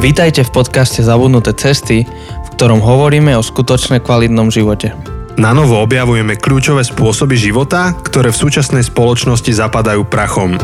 [0.00, 4.96] Vítajte v podcaste Zabudnuté cesty, v ktorom hovoríme o skutočne kvalitnom živote.
[5.36, 10.56] Na novo objavujeme kľúčové spôsoby života, ktoré v súčasnej spoločnosti zapadajú prachom.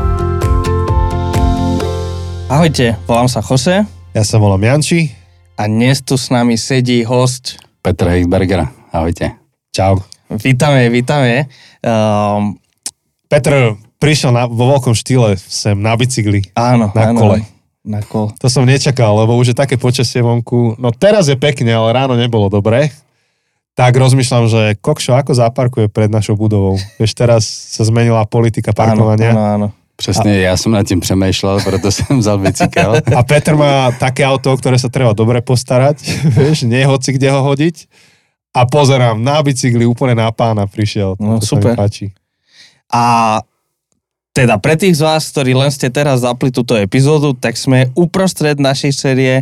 [2.48, 5.12] Ahojte, volám sa Jose Ja sa volám Janči.
[5.56, 7.60] a dnes tu s nami sedí host.
[7.80, 9.36] Petr Heisberger, ahojte.
[9.68, 10.00] Čau.
[10.32, 11.46] Vítame, vítame.
[11.84, 12.56] Um,
[13.28, 16.52] Petr prišiel na, vo veľkom štýle sem na bicykli.
[16.56, 17.20] áno, Na áno.
[17.20, 17.38] kole.
[17.86, 18.34] Na kole.
[18.42, 20.74] To som nečakal, lebo už je také počasie vonku.
[20.76, 22.90] No teraz je pekne, ale ráno nebolo dobré.
[23.78, 26.74] Tak rozmýšľam, že kokšo ako zaparkuje pred našou budovou.
[26.98, 29.30] Vieš, teraz sa zmenila politika Áno, parkovania.
[29.30, 29.68] áno, áno.
[29.96, 33.00] Přesně, já jsem nad tím přemýšlel, proto jsem vzal bicykel.
[33.16, 36.04] A Petr má také auto, o ktoré sa treba dobre postarať.
[36.36, 37.88] Vieš, nie hoci kde ho hodiť.
[38.52, 41.16] A pozerám, na bicykli úplne na pána prišiel.
[41.16, 41.72] No, super.
[42.92, 43.04] A
[44.36, 48.60] teda pre tých z vás, ktorí len ste teraz zapli túto epizódu, tak sme uprostred
[48.60, 49.34] našej série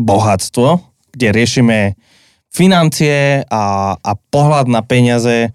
[0.00, 0.80] Bohatstvo,
[1.12, 2.00] kde riešime
[2.48, 5.52] financie a, a pohľad na peniaze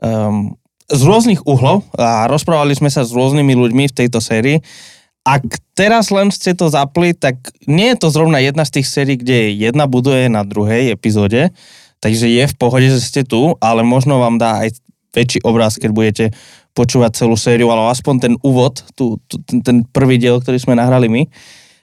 [0.00, 0.56] um,
[0.88, 4.64] z rôznych uhlov a rozprávali sme sa s rôznymi ľuďmi v tejto sérii.
[5.28, 5.44] Ak
[5.76, 7.36] teraz len ste to zapli, tak
[7.68, 11.52] nie je to zrovna jedna z tých sérií, kde jedna buduje na druhej epizóde,
[12.00, 15.90] takže je v pohode, že ste tu, ale možno vám dá aj väčší obraz, keď
[15.92, 16.24] budete
[16.72, 20.74] počúvať celú sériu, ale aspoň ten úvod, tu, tu, ten, ten prvý diel, ktorý sme
[20.76, 21.22] nahrali my,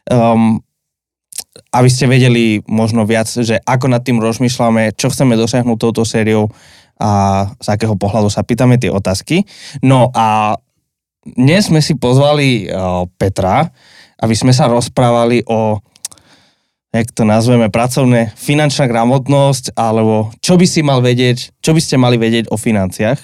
[0.10, 0.58] um,
[1.70, 6.50] aby ste vedeli možno viac, že ako nad tým rozmýšľame, čo chceme dosiahnuť touto sériou
[7.00, 9.46] a z akého pohľadu sa pýtame tie otázky.
[9.86, 10.58] No a
[11.24, 13.70] dnes sme si pozvali uh, Petra,
[14.20, 15.80] aby sme sa rozprávali o
[16.90, 22.02] jak to nazveme, pracovné, finančná gramotnosť, alebo čo by si mal vedieť, čo by ste
[22.02, 23.22] mali vedieť o financiách.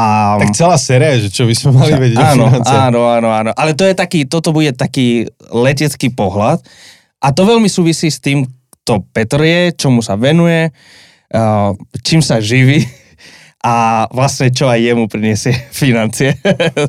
[0.00, 3.50] A, Tak celá séria, že čo by sme mali vedieť o áno, áno, áno, áno.
[3.52, 6.64] Ale to je taký, toto bude taký letecký pohľad.
[7.22, 8.48] A to veľmi súvisí s tým,
[8.82, 10.72] kto Petr je, čomu sa venuje,
[12.02, 12.82] čím sa živí
[13.62, 16.34] a vlastne čo aj jemu priniesie financie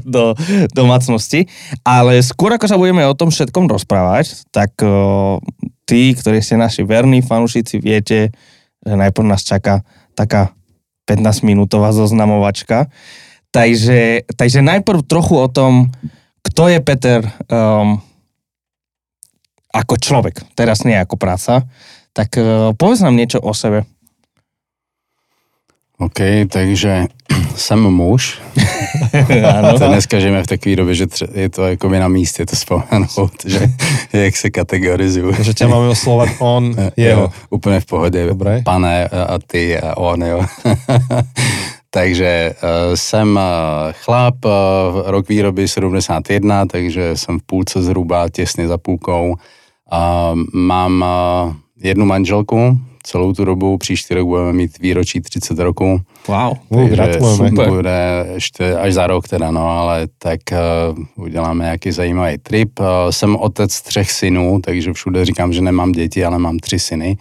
[0.02, 0.34] do
[0.74, 1.46] domácnosti.
[1.86, 4.74] Ale skôr ako sa budeme o tom všetkom rozprávať, tak
[5.86, 8.34] tí, ktorí ste naši verní fanúšici, viete,
[8.82, 9.86] že najprv nás čaká
[10.18, 10.56] taká
[11.06, 12.88] 15-minútová zoznamovačka.
[13.54, 15.94] Takže, takže najprv trochu o tom,
[16.42, 18.02] kto je Peter um,
[19.74, 21.66] ako človek, teraz nie ako práca.
[22.14, 22.46] Tak uh,
[22.78, 23.86] povedz nám niečo o sebe.
[26.00, 27.06] OK, takže
[27.56, 28.42] jsem muž.
[29.46, 29.78] Áno.
[29.78, 32.56] To dneska žijeme v takové době, že tře- je to jako by na místě to
[32.56, 33.70] vzpomenout, že
[34.14, 35.34] jak se kategorizuju.
[35.44, 37.30] Že ťa máme oslovať on, jeho.
[37.50, 38.26] Úplně v pohodě.
[38.26, 38.62] Dobré.
[38.66, 40.46] Pane a a ty a on, jo.
[41.90, 43.42] takže uh, jsem uh,
[43.92, 44.52] chlap, uh,
[45.06, 49.30] rok výroby 71, takže jsem v půlce zhruba, těsně za půlkou.
[49.30, 56.02] Uh, mám uh, jednu manželku, celou tu dobu, příští rok budeme mít výročí 30 roků.
[56.28, 56.54] Wow.
[56.70, 57.50] Uh, gratulujeme.
[57.50, 57.70] super.
[57.70, 62.80] Bude ještě až za rok teda, no, ale tak uh, uděláme nějaký zajímavý trip.
[62.80, 67.18] Uh, jsem otec třech synů, takže všude říkám, že nemám děti, ale mám tři syny.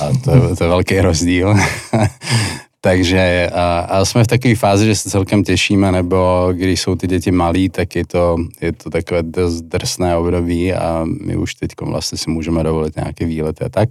[0.00, 1.54] A to, je- to je velký rozdíl.
[2.80, 7.06] takže a, a jsme v takové fázi, že se celkem těšíme, nebo když jsou ty
[7.06, 11.70] děti malí, tak je to, je to takové dost drsné období a my už teď
[11.80, 13.88] vlastně si můžeme dovolit nějaké výlety a tak.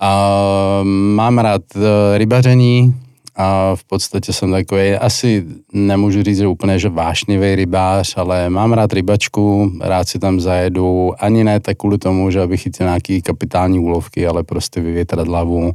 [0.00, 0.80] A
[1.14, 2.94] mám rád eh, rybaření
[3.36, 8.72] a v podstatě jsem takový, asi nemůžu říct, že úplně, že vášnivý rybář, ale mám
[8.72, 13.22] rád rybačku, rád si tam zajedu, ani ne tak kvůli tomu, že abych chytil nějaký
[13.22, 15.72] kapitální úlovky, ale prostě vyvětrat hlavu,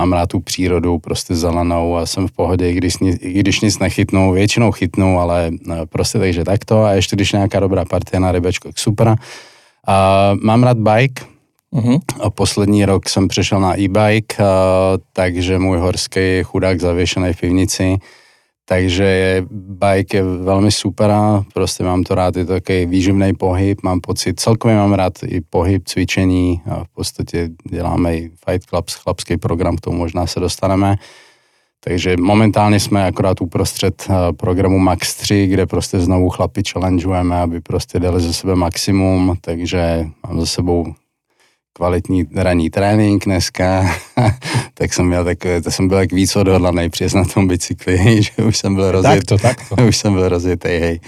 [0.00, 3.78] mám rád tu přírodu, prostě zelenou a jsem v pohodě, i když, i když nic
[3.78, 8.32] nechytnu, většinou chytnu, ale eh, prostě takže takto a ještě když nějaká dobrá partie na
[8.32, 9.16] rybačku, tak super.
[9.86, 11.31] A mám rád bike,
[11.72, 12.00] Uh-huh.
[12.20, 17.40] a poslední rok jsem přešel na e-bike, a, takže můj horský je chudák zavěšený v
[17.40, 17.96] pivnici,
[18.64, 21.10] takže bike je velmi super,
[21.54, 25.40] prostě mám to rád, je to takový výživný pohyb, mám pocit, celkově mám rád i
[25.40, 30.40] pohyb, cvičení a v podstatě děláme i Fight Club, chlapský program, k tomu možná se
[30.40, 30.96] dostaneme.
[31.84, 38.00] Takže momentálně jsme akorát uprostřed programu Max 3, kde prostě znovu chlapi challengeujeme, aby prostě
[38.00, 40.94] dali ze sebe maximum, takže mám za sebou
[41.72, 43.96] kvalitní ranní trénink dneska,
[44.74, 48.44] tak jsem měl takové, to jsem byl jak víc odhodlaný přijet na tom bicykli, že
[48.48, 49.74] už jsem byl rozjet, Takto, takto.
[49.88, 51.00] už jsem byl rozjetý, hej.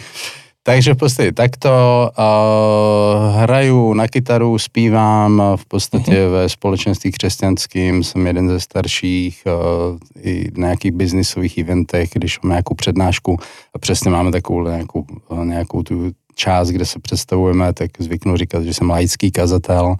[0.66, 1.70] Takže v podstatě takto
[2.18, 9.98] uh, hraju na kytaru, zpívám v podstatě ve společenství křesťanským, jsem jeden ze starších uh,
[10.22, 13.36] i na nějakých biznisových eventech, když mám nějakou přednášku
[13.74, 15.06] a přesně máme takovou nějakou,
[15.44, 19.96] nějakou tu část, kde se představujeme, tak zvyknu říkat, že jsem laický kazatel,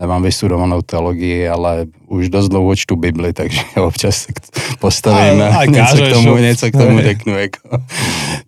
[0.00, 4.32] nemám vystudovanou teologii, ale už dost dlouho čtu Bibli, takže občas se
[4.80, 7.38] postavím A- a, něco, k tomu, něco k tomu řeknu.
[7.38, 7.78] Jako.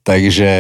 [0.03, 0.51] takže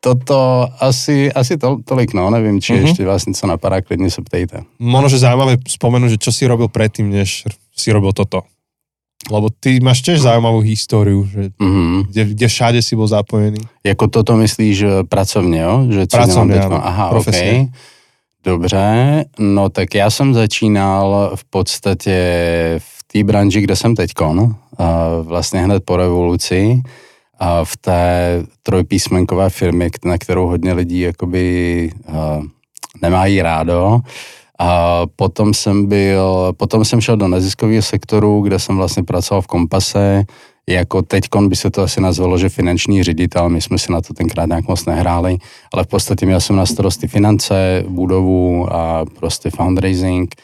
[0.00, 2.86] toto asi, asi to, tolik, no, nevím, či mm-hmm.
[2.86, 4.62] ještě vás něco napadá, klidně se ptejte.
[4.78, 7.42] Možno, že zaujímavé spomenúť, že čo si robil predtým, než
[7.74, 8.46] si robil toto.
[9.26, 12.14] Lebo ty máš tiež zaujímavú históriu, že Mm-hmm.
[12.14, 13.58] kde, kde všade si bol zapojený.
[13.82, 15.74] Jako toto myslíš eh, pracovně, jo?
[15.90, 16.86] Že co Pracovně, ano.
[16.86, 17.66] Aha, Profesně.
[17.66, 17.97] OK.
[18.44, 22.14] Dobře, no tak já jsem začínal v podstatě
[22.78, 26.82] v té branži, kde jsem teďkon, a vlastně hned po revoluci,
[27.38, 31.92] a v té trojpísmenkové firmě, na kterou hodně lidí jakoby
[33.02, 34.00] nemají rádo.
[34.58, 39.46] A potom jsem byl, potom jsem šel do neziskového sektoru, kde jsem vlastně pracoval v
[39.46, 40.24] Kompase,
[40.68, 44.14] jako teďkon by se to asi nazvalo, že finanční ředitel, my jsme si na to
[44.14, 45.38] tenkrát nějak moc nehráli,
[45.72, 50.34] ale v podstatě měl jsem na starosti finance, budovu a prostě fundraising.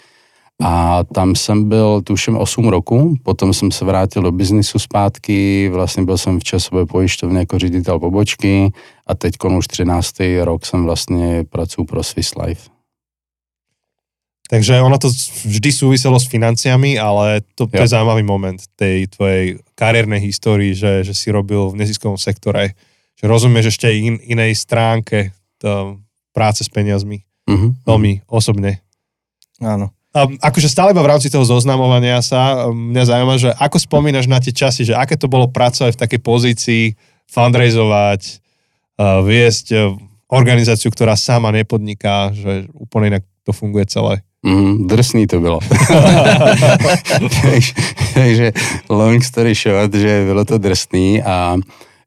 [0.62, 6.04] A tam jsem byl tuším 8 roku, potom jsem se vrátil do biznisu zpátky, vlastně
[6.04, 8.72] byl jsem v časové pojišťovně jako ředitel pobočky
[9.06, 10.14] a teď už 13.
[10.42, 12.73] rok jsem vlastně pracuji pro Swiss Life.
[14.44, 15.08] Takže ono to
[15.48, 21.00] vždy súviselo s financiami, ale to, to je zaujímavý moment tej tvojej kariérnej histórii, že,
[21.00, 22.76] že si robil v neziskovom sektore,
[23.16, 25.96] že rozumieš ešte in, inej stránke to,
[26.36, 27.84] práce s peniazmi, Mhm.
[27.84, 28.80] veľmi osobne.
[29.60, 29.92] Áno.
[30.14, 34.30] A akože stále iba v rámci toho zoznamovania sa, um, mňa zaujíma, že ako spomínaš
[34.30, 36.84] na tie časy, že aké to bolo pracovať v takej pozícii,
[37.26, 38.40] fundraizovať,
[38.96, 39.92] uh, viesť uh,
[40.30, 44.22] organizáciu, ktorá sama nepodniká, že úplne inak to funguje celé.
[44.46, 45.58] Mm, drsný to bylo.
[47.42, 47.72] takže,
[48.14, 48.52] takže
[48.88, 51.56] long story short, že bylo to drsný a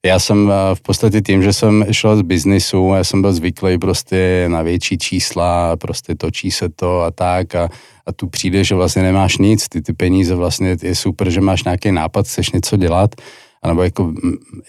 [0.06, 3.78] já jsem eh, v podstatě tím, že jsem šel z biznisu, já jsem byl zvyklý
[3.78, 7.70] prostě na větší čísla, prostě točí se to a tak a,
[8.06, 11.64] a tu přijde, že vlastně nemáš nic, ty ty peníze vlastně je super, že máš
[11.64, 13.16] nějaký nápad, chceš něco dělat,
[13.64, 14.14] anebo jako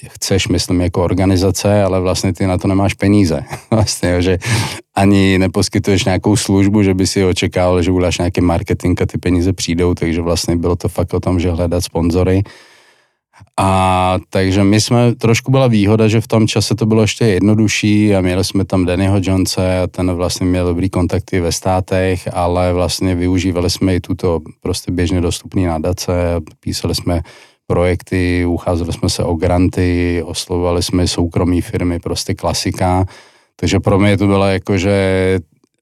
[0.09, 3.41] chceš, myslím, jako organizace, ale vlastně ty na to nemáš peníze.
[3.71, 4.39] Vlastně, že
[4.95, 9.53] ani neposkytuješ nějakou službu, že by si očekával, že uděláš nějaký marketing a ty peníze
[9.53, 12.43] přijdou, takže vlastně bylo to fakt o tom, že hledat sponzory.
[13.57, 18.15] A takže my jsme, trošku byla výhoda, že v tom čase to bylo ještě jednodušší
[18.15, 22.73] a měli jsme tam Dannyho Jonese a ten vlastně měl dobrý kontakty ve státech, ale
[22.73, 26.13] vlastně využívali jsme i tuto prostě běžně dostupný nadace,
[26.61, 27.21] písali jsme
[27.69, 33.05] projekty, ucházeli jsme se o granty, oslovovali jsme soukromí firmy, prostě klasika.
[33.61, 34.97] Takže pro mě to bylo jako, že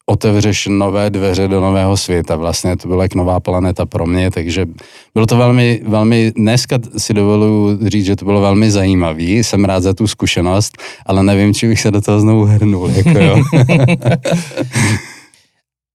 [0.06, 2.37] otevřeš nové dveře do nového světa.
[2.37, 4.67] Vlastně to byla jak nová planeta pro mě, takže
[5.15, 9.83] bylo to velmi, velmi, dneska si dovoluji říct, že to bylo velmi zajímavý, jsem rád
[9.83, 10.73] za tu zkušenost,
[11.06, 13.37] ale nevím, či bych se do toho znovu hrnul, jako jo.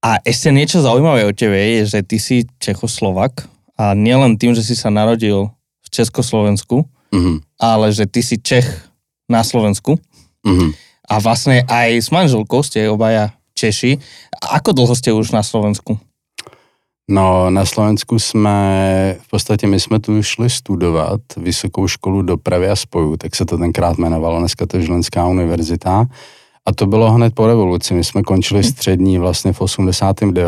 [0.01, 3.45] A ešte niečo zaujímavé o tebe je, že ty si Čechoslovak
[3.77, 5.53] a nielen tým, že si sa narodil
[5.91, 8.87] Československu, Mhm, ale že ty si Čech
[9.29, 9.99] na Slovensku
[10.47, 10.71] mhm.
[11.11, 13.99] a vlastne aj s manželkou ste obaja Češi.
[14.41, 15.99] A Ako dlho ste už na Slovensku?
[17.11, 18.59] No, na Slovensku jsme,
[19.19, 23.57] v podstatě my jsme tu šli studovat Vysokou školu dopravy a spojů, tak se to
[23.57, 26.05] tenkrát jmenovalo, dneska to je Žilinská univerzita.
[26.65, 27.93] A to bylo hned po revoluci.
[27.93, 30.45] My jsme končili střední vlastně v 89.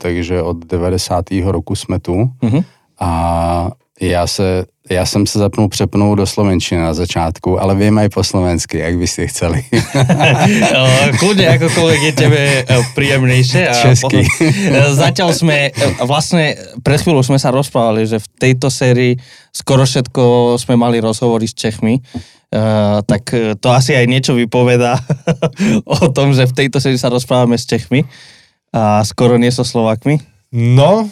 [0.00, 1.24] takže od 90.
[1.44, 2.30] roku jsme tu.
[2.42, 2.60] Mhm.
[3.00, 8.08] A já, se, já jsem se zapnul přepnout do slovenčiny na začátku, ale vy mají
[8.08, 9.64] po slovensky, jak byste chceli.
[11.20, 13.64] Kľudne akokoľvek je tebe eh, príjemnejšie.
[13.64, 14.04] A Česky.
[14.04, 16.52] Potom, eh, zatiaľ sme, eh, vlastne
[16.84, 19.16] pred chvíľou sme sa rozprávali, že v tejto sérii
[19.56, 22.04] skoro všetko sme mali rozhovory s Čechmi.
[22.54, 24.94] Uh, tak to asi aj niečo vypoveda
[25.98, 28.06] o tom, že v tejto sérii sa rozprávame s Čechmi
[28.70, 30.22] a skoro nie so Slovakmi.
[30.54, 31.10] No,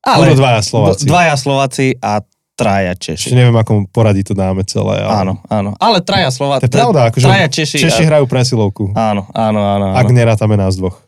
[0.00, 1.04] Ale dvaja Slováci.
[1.04, 3.32] Dvaja Slováci a traja Češi.
[3.32, 5.00] neviem, akom poradí to dáme celé.
[5.00, 5.24] Ale...
[5.24, 5.70] Áno, áno.
[5.80, 6.68] Ale traja Slováci.
[6.68, 7.78] To je pravda, akože Traja Češi.
[7.80, 8.08] Češi a...
[8.12, 8.92] hrajú presilovku.
[8.92, 9.86] Áno, áno, áno.
[9.92, 9.96] áno.
[9.96, 11.00] Ak nerátame nás dvoch.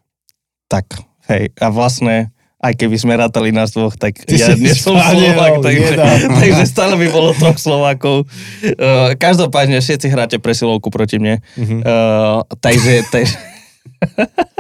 [0.67, 0.97] Tak,
[1.29, 2.33] hej, a vlastne,
[2.65, 5.93] aj keby sme rátali nás dvoch, tak Ty ja nie som Slovak, takže,
[6.41, 8.25] takže stále by bolo troch Slovákov.
[8.65, 11.45] Uh, každopádne všetci hráte presilovku proti mne.
[11.61, 13.37] Uh, takže, takže,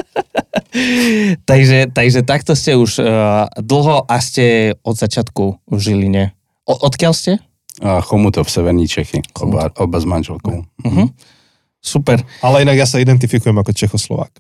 [1.50, 6.36] takže, takže takto ste už uh, dlho a ste od začiatku v Žiline.
[6.64, 7.32] O, odkiaľ ste?
[7.82, 10.62] A Chomutov, Severní Čechy, oba, oba s manželkou.
[10.62, 11.06] Uh-huh.
[11.82, 12.22] Super.
[12.40, 14.32] Ale inak ja sa identifikujem ako Čechoslovák.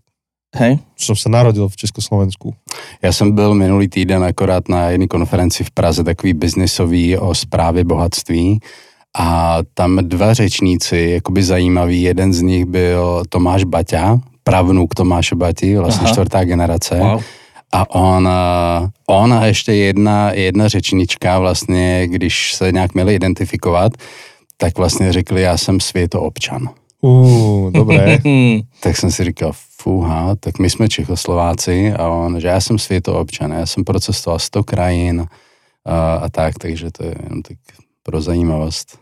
[0.54, 0.78] Hej.
[0.94, 2.54] Som sa narodil v Československu.
[3.02, 7.84] Já jsem byl minulý týden akorát na jedné konferenci v Praze, takový biznisový o správě
[7.84, 8.60] bohatství
[9.18, 15.76] a tam dva řečníci, jakoby zajímavý, jeden z nich byl Tomáš Baťa, pravnuk Tomáše Bati,
[15.76, 16.12] vlastně Aha.
[16.12, 16.98] čtvrtá generace.
[16.98, 17.22] Wow.
[17.74, 23.92] A on, eh, on a ještě jedna, jedna řečnička vlastně, když se nějak měli identifikovat,
[24.56, 26.68] tak vlastně řekli, já jsem světoobčan.
[27.00, 28.18] Uh, dobré.
[28.80, 29.52] Tak jsem si říkal,
[29.82, 34.64] fúha, tak my jsme Čechoslováci a on, že já jsem světoobčan, já jsem procestoval 100
[34.64, 35.26] krajin
[35.84, 37.56] a, a tak, takže to je jenom tak
[38.02, 38.98] pro zajímavost.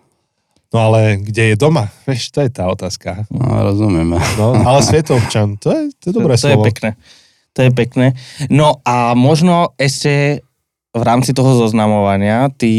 [0.75, 1.93] No ale kde je doma?
[2.09, 3.29] Vieš, to je tá otázka.
[3.29, 4.17] No, rozumíme.
[4.41, 6.65] No, ale světoobčan, to je, to je dobré to, to slovo.
[6.65, 6.91] je pekné.
[7.53, 8.17] To je pekné.
[8.49, 10.41] No a možno ešte
[10.93, 12.73] v rámci toho zoznamovania ty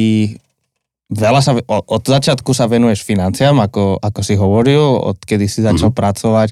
[1.10, 4.82] veľa sa, od začiatku sa venuješ financiám, ako, ako si hovoril,
[5.13, 5.98] odkedy si začal Mhm.
[5.98, 6.50] pracovať.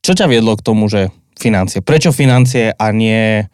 [0.00, 1.84] Čo ťa viedlo k tomu, že financie?
[1.84, 3.44] Prečo financie a nie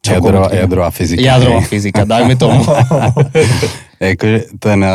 [0.00, 0.60] čokoľvek iné?
[0.64, 1.20] jadrová fyzika.
[1.20, 1.68] Jadrová hej.
[1.68, 2.64] fyzika, dajme tomu.
[4.00, 4.90] Jakože ten, eh,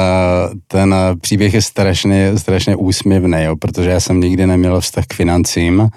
[0.68, 0.90] ten
[1.22, 5.90] příběh je strašně, strašně úsměvný, jo, protože já jsem nikdy neměl vztah k financím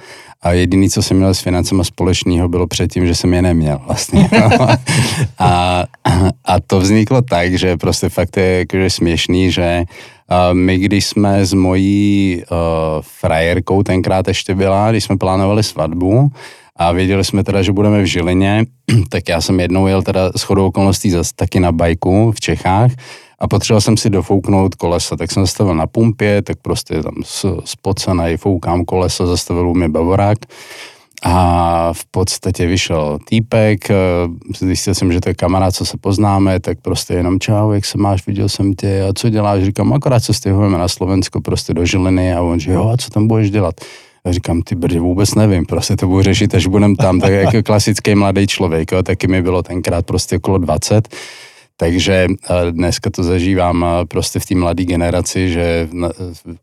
[0.43, 4.31] a jediný, co jsem měl s financema společného, bylo předtím, že jsem je neměl vlastně.
[5.39, 5.85] a,
[6.45, 9.85] a to vzniklo tak, že prostě fakt je jakože směšný, že
[10.53, 12.57] my, když jsme s mojí uh,
[13.01, 16.31] frajerkou tenkrát ještě byla, když jsme plánovali svatbu,
[16.77, 18.65] a věděli jsme teda, že budeme v Žilině,
[19.09, 22.91] tak já jsem jednou jel teda s chodou okolností zase taky na bajku v Čechách
[23.39, 27.15] a potřeboval jsem si dofouknout kolesa, tak jsem zastavil na pumpě, tak prostě tam
[27.65, 30.39] spocenej, foukám kolesa, zastavil mě bavorák.
[31.23, 33.95] A v podstatě vyšel týpek, eh,
[34.59, 37.99] zjistil jsem, že to je kamarád, co se poznáme, tak prostě jenom čau, jak se
[37.99, 41.87] máš, viděl jsem tě a co děláš, říkám, akorát se stěhujeme na Slovensko, prostě do
[41.87, 42.35] Žiliny.
[42.35, 43.75] A on, že jo, a co tam budeš dělat?
[44.27, 47.63] Já říkám, ty brdě, vůbec nevím, prostě to budu řešit, až budem tam, tak jako
[47.63, 51.09] klasický mladý člověk, jo, taky mi bylo tenkrát prostě okolo 20,
[51.77, 56.11] takže eh, dneska to zažívám eh, prostě v té mladé generaci, že na-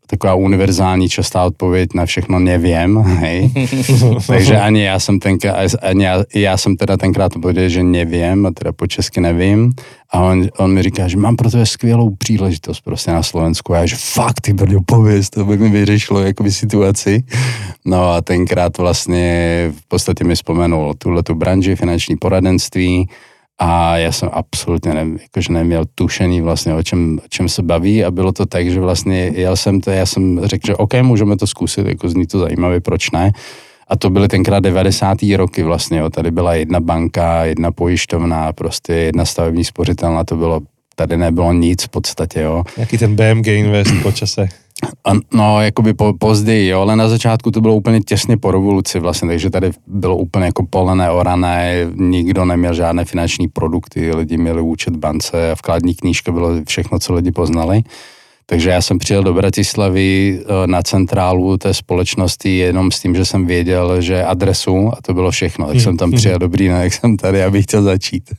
[0.06, 3.50] taková univerzální častá odpověď na všechno nevím, hej.
[4.26, 8.50] Takže ani já jsem tenkrát, ani já, já jsem teda tenkrát odpověděl, že nevím, a
[8.50, 9.72] teda po česky nevím.
[10.10, 13.74] A on, on mi říká, že mám pro tebe skvělou příležitost prostě na Slovensku.
[13.74, 17.22] A já, že fakt, ty brďo, pověz, to by mi vyřešilo jakoby situaci.
[17.84, 19.24] No a tenkrát vlastně
[19.78, 23.08] v podstatě mi vzpomenul tuhle tu branži, finanční poradenství,
[23.58, 28.04] a já jsem absolutně ne, jakože neměl tušení vlastně, o čem, o čem se baví
[28.04, 31.36] a bylo to tak, že vlastně jel jsem to, já jsem řekl, že OK, můžeme
[31.36, 33.32] to zkusit, jako zní to zajímavě, proč ne.
[33.88, 35.18] A to byly tenkrát 90.
[35.36, 36.10] roky vlastně, jo.
[36.10, 40.60] tady byla jedna banka, jedna pojišťovna, prostě jedna stavební spořitelna, to bylo,
[40.94, 42.64] tady nebylo nic v podstatě, jo.
[42.76, 44.48] Jaký ten BMG Invest po čase.
[45.32, 49.28] No, jakoby po, později, jo, ale na začátku to bylo úplně těsně po revoluci vlastně,
[49.28, 54.96] takže tady bylo úplně jako polené, orané, nikdo neměl žádné finanční produkty, lidi měli účet
[54.96, 57.82] bance a vkladní knížka bylo všechno, co lidi poznali.
[58.46, 63.24] Takže já jsem přijel do Bratislavy eh, na centrálu té společnosti jenom s tím, že
[63.24, 65.66] jsem věděl, že adresu a to bylo všechno.
[65.66, 68.30] Tak jsem tam přijel, dobrý den, jak jsem tady, já bych chtěl začít.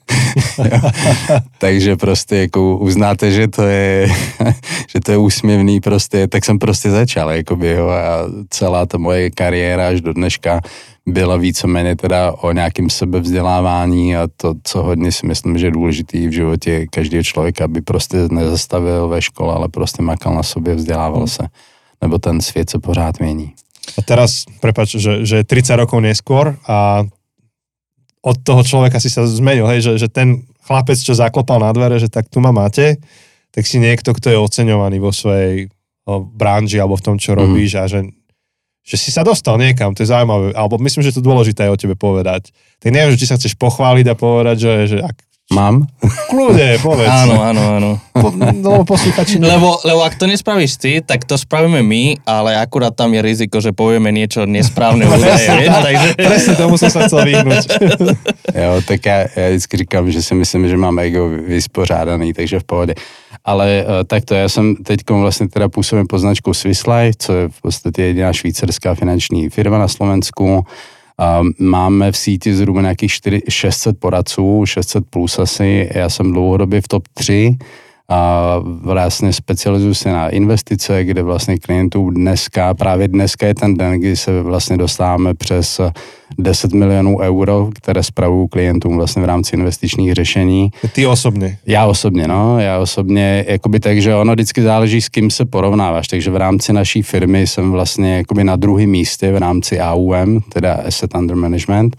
[1.58, 4.08] Takže prostě jako uznáte, že to je,
[4.90, 8.20] že to je úsměvný prostě, tak jsem prostě začal, jakoby, jo, a
[8.50, 10.62] celá ta moje kariéra až do dneška
[11.06, 16.28] byla víceméně teda o nějakém sebevzdělávání a to, co hodně si myslím, že je důležitý
[16.28, 21.28] v životě každého člověka, aby prostě nezastavil ve škole, ale prostě makal na sobě, vzdělával
[21.28, 21.48] se.
[22.02, 23.54] Nebo ten svět se pořád mění.
[23.98, 27.06] A teraz, prepač, že, že 30 rokov neskôr a
[28.26, 32.02] od toho človeka si sa zmenil, hej, že, že ten chlapec, čo zaklopal na dvere,
[32.02, 32.98] že tak tu ma máte,
[33.54, 35.70] tak si niekto, kto je oceňovaný vo svojej
[36.34, 38.10] branži alebo v tom, čo robíš a že,
[38.86, 41.74] že si sa dostal niekam, to je zaujímavé, alebo myslím, že to je dôležité aj
[41.74, 42.54] o tebe povedať.
[42.78, 45.18] Tak neviem, že či sa chceš pochváliť a povedať, že, že ak,
[45.54, 45.86] Mám?
[46.26, 47.06] kľude, povedz.
[47.06, 47.92] Áno, áno, áno.
[48.18, 52.98] Po, no, posluchači Lebo, lebo ak to nespravíš ty, tak to spravíme my, ale akurát
[52.98, 56.08] tam je riziko, že povieme niečo nesprávne údaje, vieš, takže...
[56.18, 57.66] Presne tomu som sa chcel vyhnúť.
[58.56, 62.64] Jo, tak já, já vždycky říkám, že si myslím, že mám ego vyspořádaný, takže v
[62.64, 62.94] pohodě.
[63.46, 67.50] Ale uh, takto, já jsem teď vlastně teda působím pod značkou Swiss Life, co je
[67.50, 70.66] v podstatě jediná švýcarská finanční firma na Slovensku.
[71.60, 75.90] Máme v síti zhruba nějakých 4, 600 poradců, 600 plus asi.
[75.96, 77.58] Já jsem dlouhodobě v top 3
[78.10, 84.00] a vlastně specializuju se na investice, kde vlastně klientů dneska, právě dneska je ten den,
[84.00, 85.82] kdy se vlastně dostáváme přes
[86.38, 90.70] 10 milionů euro, které spravuju klientům vlastně v rámci investičních řešení.
[90.94, 91.58] Ty osobne.
[91.66, 96.08] Já osobně, no, já osobně, jakoby tak, že ono vždycky záleží, s kým se porovnáváš,
[96.08, 100.74] takže v rámci naší firmy jsem vlastně jakoby na druhém místě v rámci AUM, teda
[100.74, 101.96] Asset Under Management,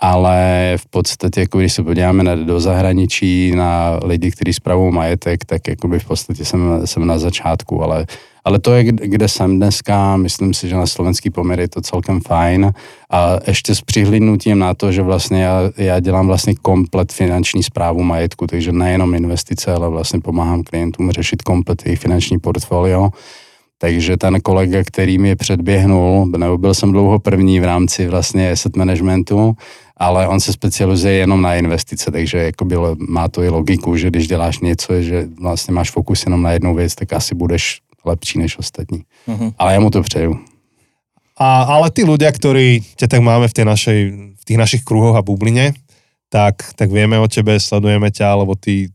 [0.00, 5.44] ale v podstatě, jako když se podíváme na, do zahraničí, na lidi, kteří spravují majetek,
[5.44, 8.06] tak jakoby v podstatě jsem, jsem na začátku, ale,
[8.44, 12.20] ale to je, kde jsem dneska, myslím si, že na slovenský poměr je to celkem
[12.20, 12.72] fajn
[13.10, 18.02] a ještě s přihlídnutím na to, že vlastně já, já dělám vlastně komplet finanční zprávu
[18.02, 23.10] majetku, takže nejenom investice, ale vlastně pomáhám klientům řešit komplet jejich finanční portfolio.
[23.78, 28.76] Takže ten kolega, který mě předběhnul, nebo byl jsem dlouho první v rámci vlastně asset
[28.76, 29.56] managementu,
[29.96, 34.08] ale on se specializuje jenom na investice, takže jako bylo, má to i logiku, že
[34.10, 38.38] když děláš něco, že vlastně máš fokus jenom na jednu věc, tak asi budeš lepší
[38.38, 39.02] než ostatní.
[39.28, 39.52] Uh-huh.
[39.58, 40.40] Ale já mu to přeju.
[41.36, 44.00] A, ale tí ľudia, ktorí ťa tak máme v, tej našej,
[44.40, 45.76] v tých našich kruhoch a bubline,
[46.32, 48.88] tak, tak vieme o tebe, sledujeme ťa, lebo ty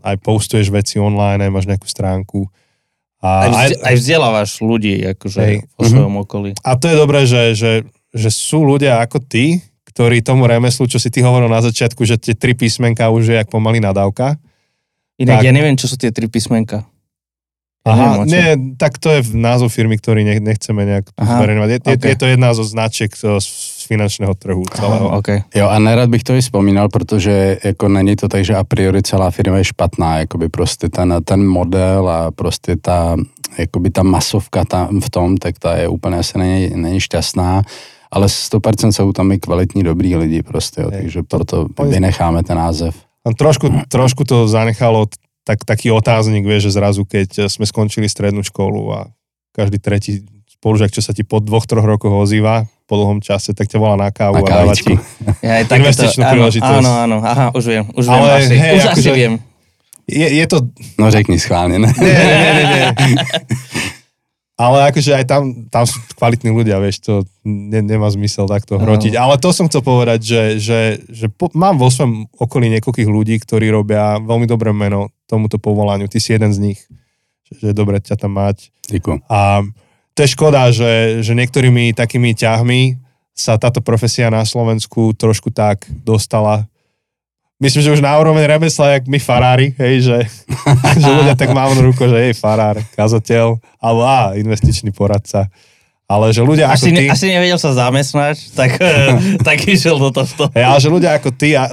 [0.00, 2.48] aj postuješ veci online, aj máš nejakú stránku.
[3.24, 5.56] A, aj, vzde, aj vzdelávaš ľudí akože hej.
[5.80, 6.24] vo svojom mm-hmm.
[6.28, 6.50] okolí.
[6.60, 7.72] A to je dobré, že, že,
[8.12, 12.20] že sú ľudia ako ty, ktorí tomu remeslu, čo si ty hovoril na začiatku, že
[12.20, 14.36] tie tri písmenka už je jak pomaly nadávka.
[15.16, 16.84] Inak tak, ja neviem, čo sú tie tri písmenka.
[17.84, 21.68] Aha, nie, tak to je názov firmy, ktorý nechceme nejak zverejňovať.
[21.68, 22.10] Je, okay.
[22.10, 23.44] je to jedna zo značiek z
[23.84, 25.12] finančného trhu celého.
[25.12, 25.44] Aha, okay.
[25.52, 29.02] Jo a nerad bych to i vzpomínal, protože jako není to tak, že a priori
[29.04, 33.16] celá firma je špatná, jakoby prostě ten, ten model a prostě ta,
[33.58, 37.62] jakoby ta masovka tam v tom, tak ta je úplně asi není, není šťastná
[38.14, 42.94] ale 100% jsou tam i kvalitní, dobrý lidi prostě, jo, takže proto vynecháme ten název.
[43.38, 45.06] Trošku, trošku to zanechalo
[45.44, 49.00] tak, taký otáznik, vieš, že zrazu, keď sme skončili strednú školu a
[49.52, 53.68] každý tretí spolužiak, čo sa ti po dvoch, troch rokoch ozýva, po dlhom čase, tak
[53.68, 54.96] ťa volá na kávu na a dáva ti
[55.44, 56.80] ja, investičnú to, príležitosť.
[56.80, 59.34] Áno, áno, aha, už viem, už Ale, viem asi, hej, už asi viem.
[60.04, 60.68] Je, je to...
[61.00, 61.88] No řekni schválne, ne?
[61.96, 62.88] Nie, nie, nie, nie.
[64.64, 69.12] Ale akože aj tam, tam sú kvalitní ľudia, vieš, to ne, nemá zmysel takto hrotiť.
[69.12, 70.80] Ale to som chcel povedať, že, že,
[71.12, 76.08] že po, mám vo svojom okolí niekoľkých ľudí, ktorí robia veľmi dobré meno tomuto povolaniu.
[76.08, 76.80] Ty si jeden z nich.
[77.60, 78.72] Že je dobre ťa tam mať.
[78.88, 79.20] Díku.
[79.28, 79.60] A
[80.16, 83.04] to je škoda, že, že niektorými takými ťahmi
[83.34, 86.70] sa táto profesia na Slovensku trošku tak dostala
[87.64, 90.18] myslím, že už na úroveň remesla, jak my farári, hej, že,
[91.02, 95.48] že ľudia tak mávnu ruko, že jej farár, kazateľ, alebo á, investičný poradca.
[96.04, 97.04] Ale že ľudia asi ako ty...
[97.08, 98.76] Asi nevedel sa zamestnať, tak,
[99.48, 100.52] tak išiel do tohto.
[100.52, 101.72] Hej, ale že ľudia ako ty, a,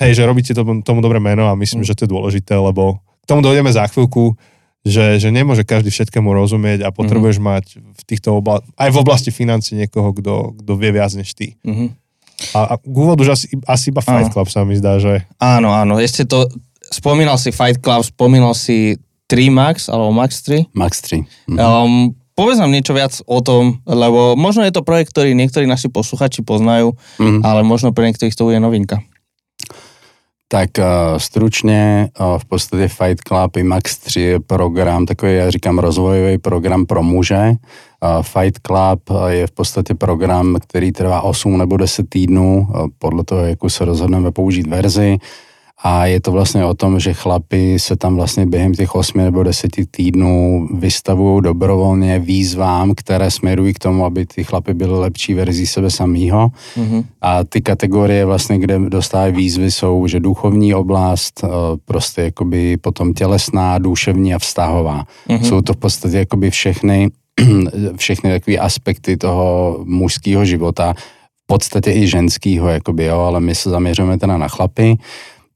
[0.00, 1.88] hej, že robíte tomu, tomu dobré meno a myslím, mm.
[1.92, 4.32] že to je dôležité, lebo k tomu dojdeme za chvíľku,
[4.80, 7.44] že, že nemôže každý všetkému rozumieť a potrebuješ mm.
[7.44, 11.60] mať v týchto obla- aj v oblasti financí niekoho, kto, kto vie viac než ty.
[11.60, 11.99] Mm-hmm.
[12.56, 15.24] A, a k úvodu, že asi, asi iba Fight Club sa mi zdá, že...
[15.36, 16.48] Áno, áno, ešte to,
[16.90, 18.98] spomínal si Fight Club, spomínal si
[19.30, 20.74] 3 Max, alebo Max 3.
[20.74, 21.22] Max 3.
[21.46, 21.58] Mhm.
[21.58, 21.92] Um,
[22.34, 26.40] povedz nám niečo viac o tom, lebo možno je to projekt, ktorý niektorí naši posluchači
[26.40, 27.44] poznajú, mm.
[27.44, 29.04] ale možno pre niektorých to bude novinka.
[30.52, 30.84] Tak uh,
[31.18, 36.38] stručně uh, v podstatě Fight Club i Max 3 je program, takový, já říkám, rozvojový
[36.38, 37.48] program pro muže.
[37.48, 43.40] Uh, Fight Club je v podstatě program, který trvá 8 nebo 10 týdnů, podle toho,
[43.40, 45.18] jak se rozhodneme použít verzi.
[45.82, 49.42] A je to vlastně o tom, že chlapi se tam vlastně během těch 8 nebo
[49.42, 55.66] 10 týdnů vystavují dobrovolně výzvám, které směrují k tomu, aby ty chlapy byly lepší verzí
[55.66, 56.50] sebe samýho.
[56.76, 57.04] Mm-hmm.
[57.20, 61.48] A ty kategorie vlastně, kde dostávají výzvy, jsou, že duchovní oblast, eh,
[61.84, 65.04] prostě jakoby potom tělesná, duševní a vztahová.
[65.28, 65.42] Mm-hmm.
[65.42, 67.10] Jsou to v podstatě jakoby všechny,
[67.96, 70.94] všechny takové aspekty toho mužského života,
[71.44, 74.98] v podstatě i ženského, jakoby, jo, ale my se zaměřujeme teda na chlapy.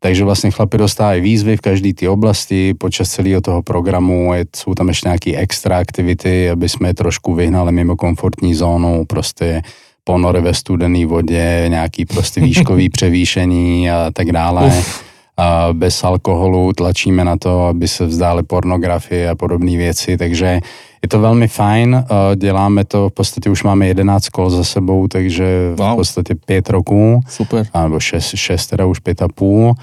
[0.04, 4.74] Takže vlastně chlapi dostávají výzvy v každé té oblasti, počas celého toho programu je, jsou
[4.74, 9.62] tam ještě nějaké extra aktivity, aby jsme je trošku vyhnali mimo komfortní zónu, prostě
[10.04, 14.66] ponory ve studené vodě, nějaký prostě výškový převýšení a tak dále.
[14.66, 15.04] Uf.
[15.36, 20.60] A bez alkoholu tlačíme na to, aby se vzdáli pornografie a podobné věci, takže
[21.04, 22.04] je to velmi fajn,
[22.36, 25.92] děláme to, v podstatě už máme 11 kol za sebou, takže wow.
[25.92, 27.20] v podstatě 5 roků.
[27.28, 27.66] Super.
[27.82, 29.74] Nebo 6, 6 teda už 5 a půl.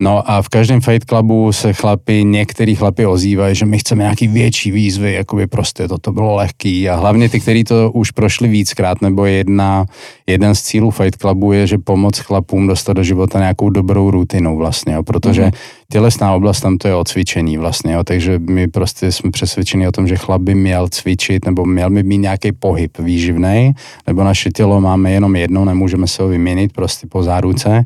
[0.00, 4.28] No a v každém Fight Clubu se chlapi, některý chlapi ozývají, že my chceme nějaký
[4.28, 8.48] větší výzvy, jako by prostě toto bylo lehký a hlavně ty, kteří to už prošli
[8.48, 9.86] víckrát, nebo jedna,
[10.26, 14.56] jeden z cílů Fight Clubu je, že pomoc chlapům dostat do života nějakou dobrou rutinu
[14.56, 15.58] vlastně, jo, protože mm-hmm.
[15.92, 19.92] tělesná oblast tam to je o cvičení vlastně, jo, takže my prostě jsme přesvědčeni o
[19.92, 23.72] tom, že chlap by měl cvičit nebo měl by mít nějaký pohyb výživný,
[24.06, 27.84] nebo naše tělo máme jenom jedno, nemůžeme se ho vyměnit prostě po záruce,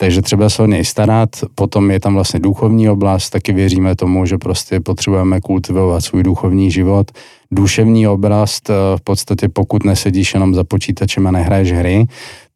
[0.00, 4.26] takže třeba se o něj starat, potom je tam vlastně duchovní oblast, taky věříme tomu,
[4.26, 7.10] že prostě potřebujeme kultivovat svůj duchovní život.
[7.50, 12.06] Duševní oblast, eh, v podstatě pokud nesedíš jenom za počítačem a nehraješ hry,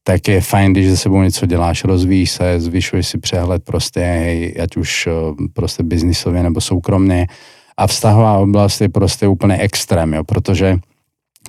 [0.05, 4.55] tak je fajn, když se sebou něco děláš, rozvíjíš se, zvyšuješ si přehled prostě, hej,
[4.63, 5.13] ať už eh,
[5.53, 7.27] prostě biznisově nebo soukromně.
[7.77, 10.79] A vztahová oblast je prostě úplně extrém, jo, protože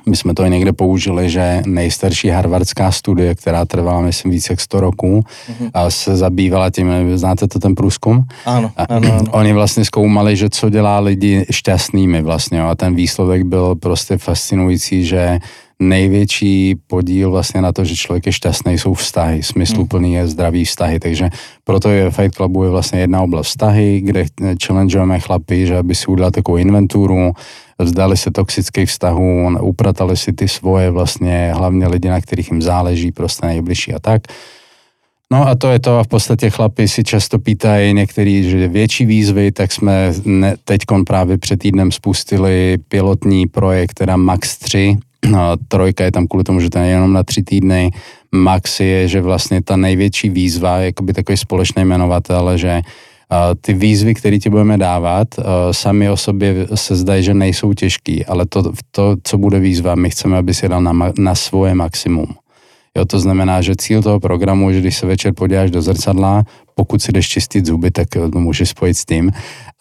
[0.06, 4.60] my jsme to i někde použili, že nejstarší harvardská studie, která trvala, myslím, více jak
[4.60, 5.70] 100 roků, mm-hmm.
[5.74, 8.28] a se zabývala tím, znáte to ten průzkum?
[8.46, 9.32] Áno, áno, áno.
[9.32, 15.06] Oni vlastně zkoumali, že co dělá lidi šťastnými vlastně a ten výsledek byl prostě fascinující,
[15.06, 15.40] že
[15.80, 21.00] největší podíl vlastně na to, že člověk je šťastný, jsou vztahy, smysluplný je zdravý vztahy,
[21.00, 21.30] takže
[21.64, 24.26] proto je Fight Clubu je vlastně jedna oblast vztahy, kde
[24.66, 27.32] challengeujeme chlapy, že aby si udělali takovou inventuru,
[27.80, 33.12] vzdali se toxických vztahů, upratali si ty svoje vlastně, hlavně lidi, na kterých jim záleží,
[33.12, 34.22] prostě nejbližší a tak.
[35.32, 39.06] No a to je to a v podstatě chlapi si často pýtají některý, že větší
[39.06, 40.14] výzvy, tak jsme
[40.64, 44.98] teď právě před týdnem spustili pilotní projekt, teda Max 3,
[45.30, 47.92] No, trojka je tam kvůli tomu, že to je jenom na tři týdny.
[48.32, 52.82] Max je, že vlastně ta největší výzva, jakoby takový společný jmenovatel, že
[53.62, 55.28] ty výzvy, které ti budeme dávat,
[55.72, 60.10] sami o sobě se zdají, že nejsou těžký, ale to, to, co bude výzva, my
[60.10, 62.28] chceme, aby si dal na, na svoje maximum.
[62.98, 66.44] Jo, to znamená, že cíl toho programu, že když se večer podíváš do zrcadla,
[66.76, 69.32] pokud si jdeš čistit zuby, tak to můžeš spojit s tím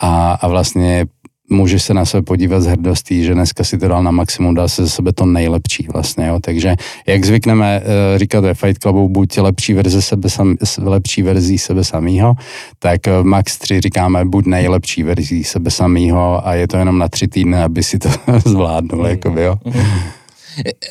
[0.00, 1.06] a, a vlastně
[1.52, 4.68] můžeš se na sebe podívat z hrdostí, že dneska si to dal na maximum, dal
[4.68, 6.38] se ze sebe to nejlepší vlastně, jo.
[6.40, 11.58] Takže jak zvykneme uh, říkat ve Fight Clubu, buď lepší verze sebe sam, lepší verzí
[11.58, 12.34] sebe samýho,
[12.78, 17.08] tak v Max 3 říkáme buď nejlepší verzí sebe samýho a je to jenom na
[17.08, 18.08] tři týdny, aby si to
[18.44, 19.56] zvládnul, jako jo.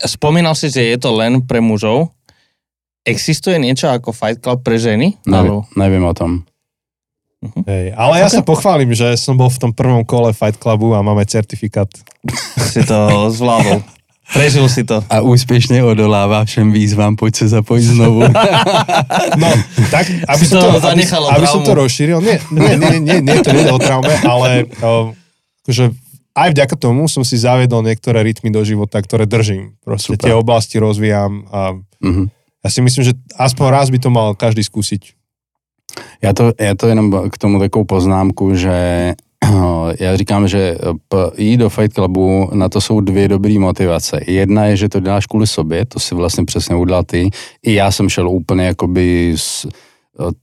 [0.05, 2.09] Spomínal si, že je to len pre mužov.
[3.01, 5.17] Existuje niečo ako Fight Club pre ženy?
[5.25, 6.45] Nevím, nevím o tom.
[7.41, 7.65] Uh-huh.
[7.65, 11.01] Hej, ale ja sa pochválim, že som bol v tom prvom kole Fight Clubu a
[11.01, 11.89] máme certifikát.
[12.61, 13.81] Si to zvládol.
[14.33, 15.03] Prežil si to.
[15.09, 18.19] A úspěšně odolává všem výzvám, pojď se zapojit znovu.
[19.37, 19.49] no,
[19.91, 21.03] tak, aby som to, to, aby,
[21.35, 24.71] aby som to rozšíril, nie, nie, nie, nie, nie to nie je o traume, ale
[24.79, 25.11] uh,
[25.67, 25.91] akože
[26.31, 29.75] aj vďaka tomu som si zaviedol niektoré rytmy do života, ktoré držím.
[29.83, 30.23] Proste Super.
[30.23, 32.31] tie oblasti rozvíjam a uh-huh.
[32.63, 35.20] ja si myslím, že aspoň raz by to mal každý skúsiť.
[36.21, 39.13] Já to, já to jenom k tomu takovou poznámku, že
[39.99, 40.77] já říkám, že
[41.37, 44.19] jít do Fight Clubu, na to jsou dvě dobré motivace.
[44.27, 47.29] Jedna je, že to děláš kvůli sobě, to si vlastně přesně udělal ty.
[47.63, 49.67] I já jsem šel úplně jakoby s,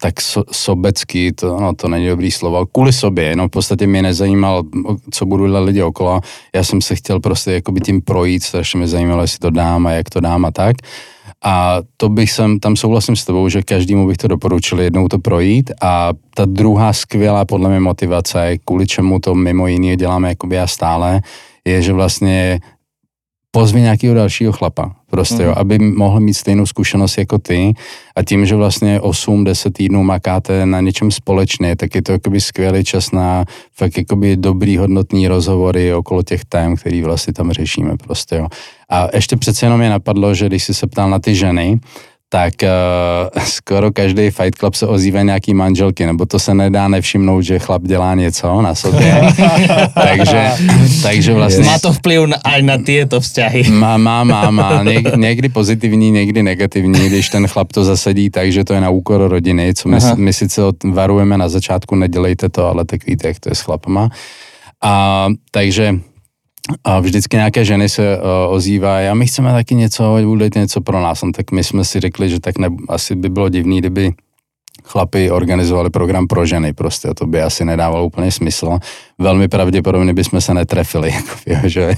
[0.00, 4.02] tak so, sobecky, to, no, to není dobrý slovo, kvůli sobě, jenom v podstatě mě
[4.02, 4.62] nezajímal,
[5.10, 6.20] co budu dělat lidi okolo.
[6.54, 9.90] Já jsem se chtěl prostě jakoby tím projít, strašně mě zajímalo, jestli to dám a
[9.92, 10.76] jak to dám a tak.
[11.44, 15.18] A to bych sem, tam souhlasím s tebou, že každému bych to doporučil jednou to
[15.18, 15.70] projít.
[15.82, 20.66] A ta druhá skvělá podle mě motivace, kvůli čemu to mimo jiné děláme jakoby já
[20.66, 21.20] stále,
[21.64, 22.60] je, že vlastně
[23.50, 25.48] pozvi nějakého dalšího chlapa, prostě, mm.
[25.48, 27.72] jo, aby mohl mít stejnou zkušenost jako ty
[28.16, 32.84] a tím, že vlastně 8-10 týdnů makáte na něčem společně, tak je to jakoby skvělý
[32.84, 38.36] čas na fakt jakoby dobrý hodnotný rozhovory okolo těch tém, který vlastně tam řešíme prostě,
[38.36, 38.46] jo.
[38.90, 41.80] A ještě přece jenom mě napadlo, že když jsi se ptal na ty ženy,
[42.28, 47.44] tak uh, skoro každý Fight Club se ozývá nějaký manželky, nebo to se nedá nevšimnout,
[47.44, 49.20] že chlap dělá něco na sobě.
[49.94, 50.50] takže,
[51.02, 51.64] takže vlastně...
[51.64, 53.70] Má to vplyv na, aj na tyto vzťahy.
[53.70, 54.82] Má, má, má, má.
[54.82, 58.90] Něk, někdy pozitivní, někdy negativní, když ten chlap to zasedí tak, že to je na
[58.90, 63.40] úkor rodiny, co my, my sice varujeme na začátku, nedělejte to, ale tak víte, jak
[63.40, 64.08] to je s chlapama.
[64.82, 65.94] A takže
[66.84, 71.00] a vždycky nějaké ženy se uh, ozývají a my chceme taky něco, udělat něco pro
[71.00, 71.22] nás.
[71.22, 74.12] No, tak my jsme si řekli, že tak ne, asi by bylo divný, kdyby
[74.84, 78.78] chlapi organizovali program pro ženy, prostě to by asi nedávalo úplně smysl.
[79.18, 81.14] Velmi pravděpodobně bychom se netrefili
[81.46, 81.94] jako, že,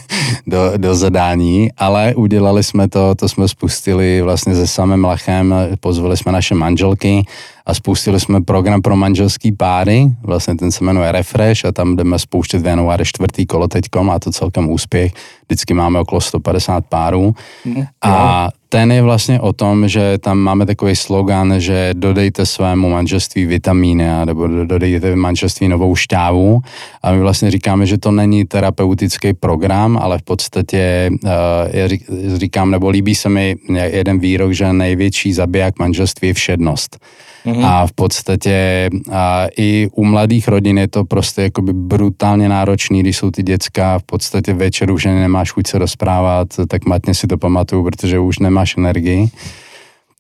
[0.47, 6.17] do, do zadání, ale udělali jsme to, to jsme spustili vlastně se samým Lachem, pozvali
[6.17, 7.25] jsme naše manželky,
[7.67, 12.19] a spustili jsme program pro manželský páry, vlastně ten se jmenuje Refresh a tam jdeme
[12.19, 15.13] spouštět v januári čtvrtý kolo teďko, má to celkem úspěch,
[15.47, 17.35] vždycky máme okolo 150 párů.
[17.65, 22.91] Mm, a ten je vlastně o tom, že tam máme takový slogan, že dodejte svému
[22.91, 26.61] manželství vitamíny nebo dodejte manželství novou šťávu.
[27.03, 31.31] A my vlastně říkáme, že to není terapeutický program, ale v podstatě uh,
[31.71, 31.89] já
[32.37, 36.99] říkám, nebo líbí se mi jeden výrok, že největší zabiják manželství je všednost.
[37.47, 37.67] Mm-hmm.
[37.67, 43.17] A v podstatě a i u mladých rodin je to prostě jakoby brutálně náročný, když
[43.17, 47.39] jsou ty děcka v podstatě večer už nemáš chuť se rozprávat, tak matně si to
[47.39, 49.29] pamatuju, protože už nemáš energii.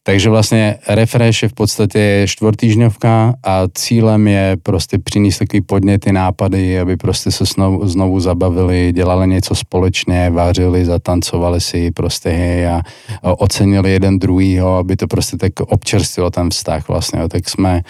[0.02, 6.80] Takže vlastně refresh je v podstatě čtvrtýždňovka a cílem je prostě přinést takový podněty, nápady,
[6.80, 12.82] aby prostě se znovu, znovu zabavili, dělali něco společně, vářili, zatancovali si prostě hej a,
[13.22, 17.28] ocenili jeden druhýho, aby to prostě tak občerstvilo ten vztah vlastně.
[17.28, 17.82] Tak jsme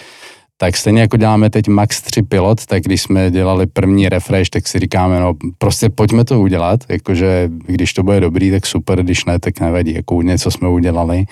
[0.57, 4.67] tak stejně jako děláme teď Max 3 pilot, tak když jsme dělali první refresh, tak
[4.67, 9.25] si říkáme, no prostě pojďme to udělat, jakože když to bude dobrý, tak super, když
[9.25, 11.25] ne, tak nevadí, jako něco jsme udělali.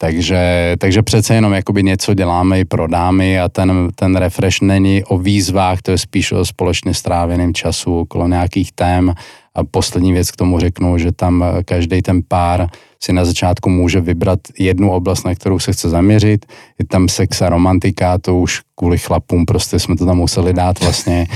[0.00, 5.04] Takže, takže přece jenom jakoby něco děláme i pro dámy a ten, ten refresh není
[5.04, 9.14] o výzvách, to je spíš o společně stráveném času okolo nějakých tém.
[9.54, 12.66] A poslední věc k tomu řeknu, že tam každý ten pár
[13.02, 16.46] si na začátku může vybrat jednu oblast, na kterou se chce zaměřit.
[16.78, 20.80] Je tam sex a romantika, to už kvůli chlapům prostě jsme to tam museli dát
[20.80, 21.26] vlastně.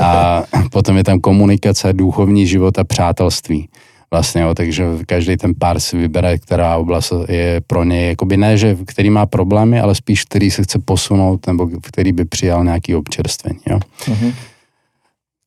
[0.00, 3.68] A potom je tam komunikace, duchovní život a přátelství
[4.10, 8.56] vlastně, jo, takže každý ten pár si vybere, která oblast je pro něj, jakoby ne,
[8.56, 12.94] že který má problémy, ale spíš který se chce posunout, nebo který by přijal nějaký
[12.94, 13.78] občerstvení, jo.
[14.04, 14.34] Uh-huh.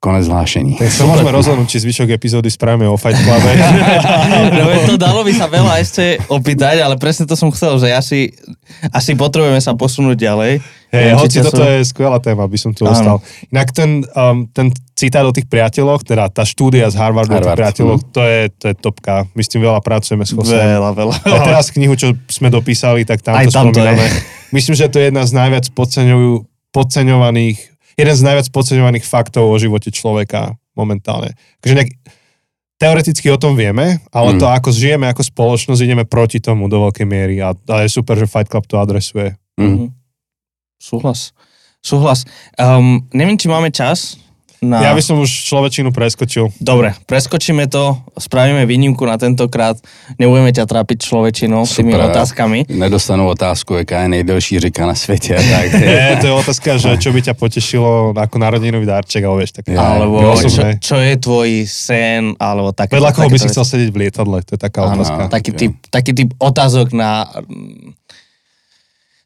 [0.04, 0.76] Konec zvlášení.
[0.76, 3.56] Tak sa môžeme rozhodnúť, či zvyšok epizódy spravíme o Fight Clube.
[4.60, 8.36] no, to dalo by sa veľa ešte opýtať, ale presne to som chcel, že asi,
[8.92, 10.60] asi potrebujeme sa posunúť ďalej.
[10.92, 13.24] Hej, hoci toto je skvelá téma, by som tu ostal.
[13.48, 17.48] Inak ten, um, ten citát o tých priateľoch, teda tá štúdia z Harvardu Harvard.
[17.48, 18.12] o tých priateľoch, mm.
[18.12, 19.24] to je, to je topka.
[19.32, 20.60] My s tým veľa pracujeme s Chosem.
[20.60, 21.16] Veľa, veľa.
[21.32, 24.04] A teraz knihu, čo sme dopísali, tak tam Aj to tam spomíname.
[24.52, 25.72] Myslím, že to je jedna z najviac
[26.76, 31.38] podceňovaných jeden z najviac podceňovaných faktov o živote človeka momentálne.
[31.62, 31.92] Takže nejak,
[32.82, 34.40] teoreticky o tom vieme, ale mm.
[34.42, 38.18] to ako žijeme ako spoločnosť, ideme proti tomu do veľkej miery a, a je super,
[38.20, 39.38] že Fight Club to adresuje.
[39.56, 39.94] Mm.
[40.82, 41.32] Súhlas.
[41.84, 42.24] Súhlas.
[42.56, 44.20] Um, neviem, či máme čas
[44.64, 44.80] na...
[44.80, 46.50] Ja by som už človečinu preskočil.
[46.64, 49.76] Dobre, preskočíme to, spravíme výnimku na tentokrát,
[50.16, 52.72] nebudeme ťa trápiť človečinou s tými otázkami.
[52.72, 55.36] Nedostanu otázku, jaká je nejdelší řeka na světě.
[55.54, 55.74] Tak...
[55.74, 59.70] Nie, to je otázka, že čo by ťa potešilo ako narodinový dárček, alebo vieš, tak...
[59.70, 60.50] Ja, alebo čo,
[60.82, 62.98] čo, je tvoj sen, alebo také...
[62.98, 65.30] Vedľa koho by si chcel sedieť v lietadle, to je taká ano, otázka.
[65.30, 67.30] Taký typ, taký typ otázok na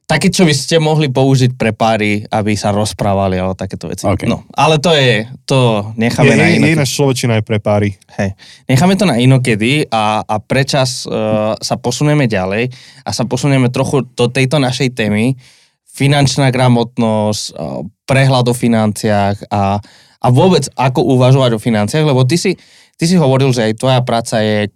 [0.07, 4.07] také, čo by ste mohli použiť pre páry, aby sa rozprávali alebo takéto veci.
[4.07, 4.23] Okay.
[4.23, 6.73] No, ale to je, to necháme je, na inokedy.
[6.79, 7.99] Ináč človečina je pre páry.
[8.15, 8.39] Hej,
[8.71, 12.71] necháme to na inokedy a, a prečas uh, sa posunieme ďalej
[13.03, 15.35] a sa posunieme trochu do tejto našej témy.
[15.83, 19.83] Finančná gramotnosť, uh, prehľad o financiách a,
[20.23, 22.55] a vôbec ako uvažovať o financiách, lebo ty si,
[22.95, 24.71] ty si hovoril, že aj tvoja práca je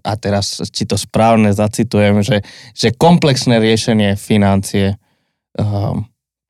[0.00, 2.40] a teraz či to správne zacitujem, že,
[2.72, 4.96] že komplexné riešenie financie
[5.60, 5.94] uh,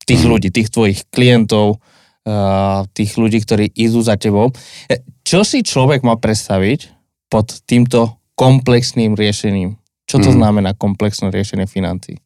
[0.07, 0.29] tých mhm.
[0.31, 1.83] ľudí, tých tvojich klientov,
[2.23, 4.51] uh, tých ľudí, ktorí idú za tebou.
[4.87, 6.91] E, čo si človek má predstaviť
[7.27, 9.79] pod týmto komplexným riešením?
[10.03, 10.35] Čo to mm.
[10.35, 12.19] znamená komplexné riešenie financí?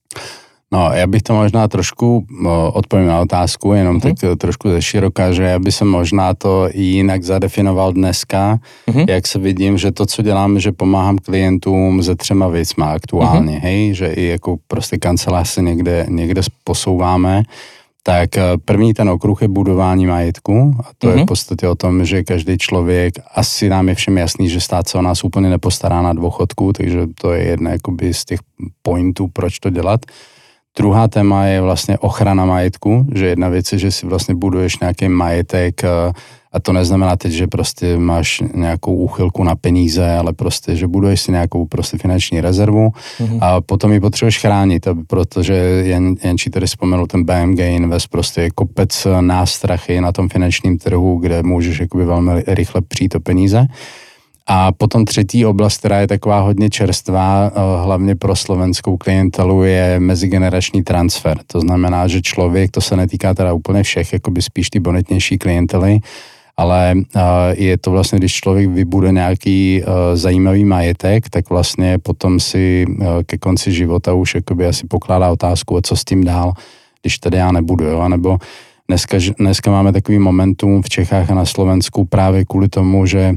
[0.72, 2.26] No, já bych to možná trošku
[2.74, 4.16] odpovím na otázku, jenom uh-huh.
[4.20, 9.06] tak trošku ze široka, že já bych se možná to jinak zadefinoval dneska, uh-huh.
[9.10, 13.64] jak se vidím, že to, co dělám, že pomáhám klientům ze třema věcma aktuálně, uh-huh.
[13.64, 17.44] hej, že i jako prostě kancelář se někde, někde posouváme,
[18.04, 21.18] tak eh, první ten okruh je budování majetku a to uh-huh.
[21.18, 24.90] je v podstatě o tom, že každý člověk, asi nám je všem jasný, že stát
[24.90, 28.40] se o nás úplně nepostará na dôchodku, takže to je jedna jakoby z těch
[28.82, 30.06] pointů, proč to dělat.
[30.78, 35.10] Druhá téma je vlastně ochrana majetku, že jedna věc je, že si vlastně buduješ nějaký
[35.10, 35.88] majetek eh,
[36.52, 41.22] a to neznamená teď, že prostě máš nějakou úchylku na peníze, ale prostě, že buduješ
[41.22, 43.40] si nějakou prostě finanční rezervu mm-hmm.
[43.42, 48.50] a potom ji potřebuješ chránit, protože jen, Jenčí tady vzpomenul ten BMG Invest, prostě je
[48.50, 53.68] kopec nástrachy na tom finančním trhu, kde můžeš jakoby velmi rychle přijít o peníze.
[54.50, 60.00] A potom třetí oblast, která je taková hodně čerstvá, eh, hlavně pro slovenskou klientelu, je
[60.00, 61.38] mezigenerační transfer.
[61.48, 65.38] To znamená, že člověk, to se netýká teda úplně všech, jako by spíš ty bonitnější
[65.38, 66.00] klientely,
[66.58, 67.22] ale eh,
[67.54, 72.86] je to vlastně, když člověk vybude nějaký eh, zajímavý majetek, tak vlastně potom si
[73.26, 76.54] ke konci života už jakoby asi pokládá otázku, co s tím dál,
[77.02, 78.38] když tady já nebudu, jo, nebo
[78.88, 83.36] dneska, dneska máme takový momentum v Čechách a na Slovensku právě kvůli tomu, že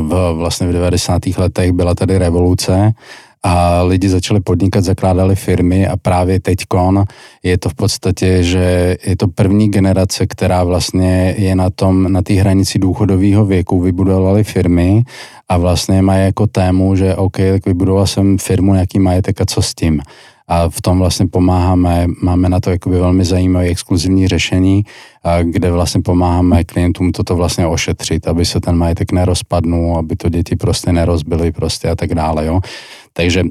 [0.00, 1.22] v, vlastně v 90.
[1.38, 2.92] letech byla tady revoluce
[3.42, 7.04] a lidi začali podnikat, zakládali firmy a právě teďkon
[7.42, 12.22] je to v podstatě, že je to první generace, která vlastně je na tom, na
[12.22, 15.02] té hranici důchodového věku, vybudovali firmy
[15.48, 19.62] a vlastně mají jako tému, že OK, tak vybudoval jsem firmu, nějaký majetek a co
[19.62, 20.00] s tím.
[20.48, 24.84] A v tom vlastně pomáháme, máme na to jakoby velmi zajímavé exkluzivní řešení,
[25.42, 30.56] kde vlastně pomáháme klientům toto vlastně ošetřit, aby se ten majetek nerozpadnul, aby to děti
[30.56, 32.60] prostě nerozbily prostě a tak dále, jo.
[33.12, 33.44] Takže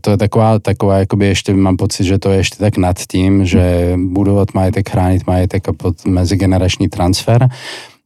[0.00, 3.46] to je taková, taková jakoby ještě mám pocit, že to je ještě tak nad tím,
[3.46, 7.48] že budovat majetek, chránit majetek a pod mezigenerační transfer.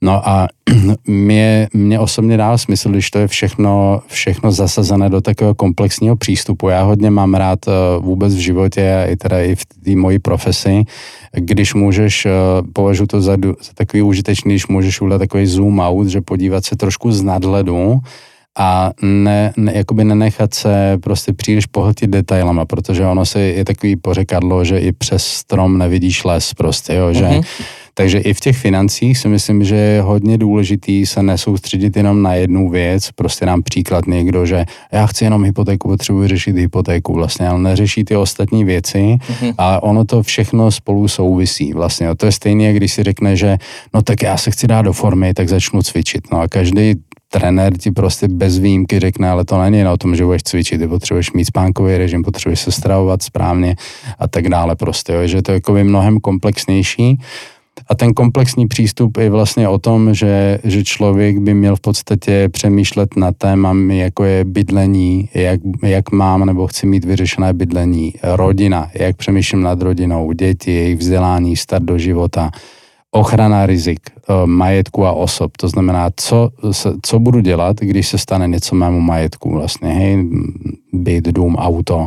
[0.02, 0.48] No a
[1.06, 6.68] mě, mě osobně dává smysl, když to je všechno, všechno zasazené do takového komplexního přístupu.
[6.68, 10.18] Já hodně mám rád eh, vůbec v životě a i teda i v té mojí
[10.18, 10.82] profesi,
[11.32, 12.30] když můžeš, eh,
[12.72, 16.76] považuji to za, za takový užitečný, když můžeš udělat takový zoom out, že podívat se
[16.76, 18.00] trošku z nadhledu
[18.58, 23.96] a ne, ne, jakoby nenechat se prostě příliš pohltit detailama, protože ono se je takový
[23.96, 27.44] pořekadlo, že i přes strom nevidíš les prostě, jo, že mm-hmm.
[27.94, 32.34] Takže i v těch financích si myslím, že je hodně důležitý se nesoustředit jenom na
[32.34, 37.48] jednu věc, prostě nám příklad někdo, že já chci jenom hypotéku, potřebuji řešit hypotéku vlastně,
[37.48, 39.54] ale neřeší ty ostatní věci mm-hmm.
[39.58, 42.14] a ono to všechno spolu souvisí vlastně.
[42.14, 43.58] To je stejné, když si řekne, že
[43.94, 46.32] no tak já se chci dát do formy, tak začnu cvičit.
[46.32, 46.94] No a každý
[47.32, 50.88] trenér ti prostě bez výjimky řekne, ale to není o tom, že budeš cvičit, ty
[50.88, 53.76] potřebuješ mít spánkový režim, potřebuješ se stravovat správně
[54.18, 57.18] a tak dále prostě, jo, že to je jako mnohem komplexnější
[57.88, 62.48] a ten komplexní přístup je vlastně o tom, že, že člověk by měl v podstatě
[62.48, 68.90] přemýšlet na témami, jako je bydlení, jak, jak mám nebo chci mít vyřešené bydlení, rodina,
[68.94, 72.50] jak přemýšlím nad rodinou, děti, jejich vzdělání, start do života,
[73.10, 75.56] ochrana rizik eh, majetku a osob.
[75.56, 76.50] To znamená, co,
[77.02, 80.28] co budu dělat, když se stane něco mému majetku vlastně, hej,
[80.92, 82.06] byt, dům, auto,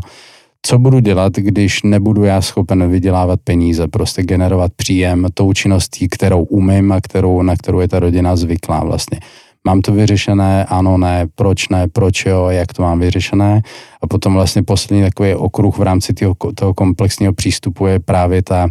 [0.66, 6.44] co budu dělat, když nebudu já schopen vydělávat peníze, prostě generovat příjem tou činností, kterou
[6.44, 9.20] umím a kterou, na kterou je ta rodina zvyklá vlastně.
[9.68, 13.62] Mám to vyřešené, ano, ne, proč ne, proč jo, jak to mám vyřešené.
[14.02, 18.68] A potom vlastně poslední takový okruh v rámci toho, toho komplexního přístupu je právě ta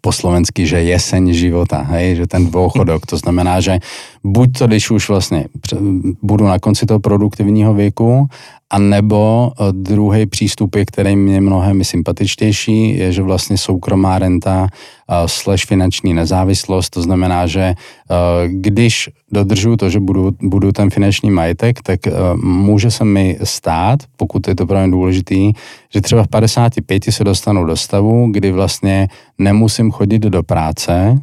[0.00, 3.78] po slovensky, že jeseň života, hej, že ten dvouchodok, to znamená, že
[4.24, 5.44] buď to, když už vlastně
[6.22, 8.28] budu na konci toho produktivního věku,
[8.70, 14.62] a nebo eh, druhý přístup, je, který mě mnohem sympatičtější, je, že vlastně soukromá renta
[14.62, 18.16] uh, slash finanční nezávislost, to znamená, že uh,
[18.52, 22.00] když dodržu to, že budu, budu ten finanční majetek, tak
[22.42, 25.52] může se mi stát, pokud je to pro mě důležitý,
[25.92, 31.18] že třeba v 55 se dostanu do stavu, kdy vlastně nemusím chodit do práce,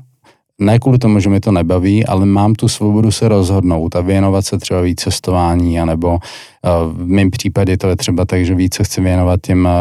[0.61, 4.45] ne kvůli tomu, že mi to nebaví, ale mám tu svobodu se rozhodnout a věnovat
[4.45, 8.83] se třeba víc cestování, anebo eh, v mém případě to je třeba tak, že více
[8.83, 9.71] chci věnovat těm eh,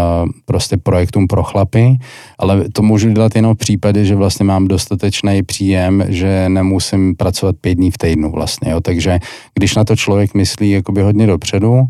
[0.45, 1.99] prostě projektům pro chlapy,
[2.39, 7.57] ale to můžu dělat jenom v případě, že vlastně mám dostatečný příjem, že nemusím pracovat
[7.61, 8.81] pět dní v týdnu vlastně, jo.
[8.81, 9.19] takže
[9.55, 11.83] když na to člověk myslí jakoby hodně dopředu,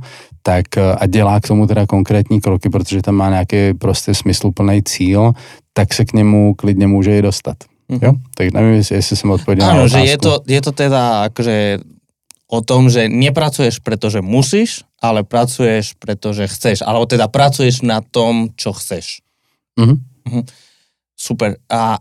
[0.43, 4.83] tak eh, a dělá k tomu teda konkrétní kroky, protože tam má nějaký prostě smysluplný
[4.83, 5.33] cíl,
[5.73, 7.57] tak se k němu klidně může i dostat.
[7.85, 8.01] Mm-hmm.
[8.01, 8.13] Jo?
[8.33, 11.85] Tak neviem, jestli, som odpovedal Áno, že je to, je to teda akože
[12.49, 16.85] o tom, že nepracuješ, pretože musíš, ale pracuješ, pretože chceš.
[16.85, 19.21] Alebo teda pracuješ na tom, čo chceš.
[19.77, 19.99] Mm-hmm.
[20.31, 20.45] Mm-hmm.
[21.15, 21.61] Super.
[21.69, 21.99] A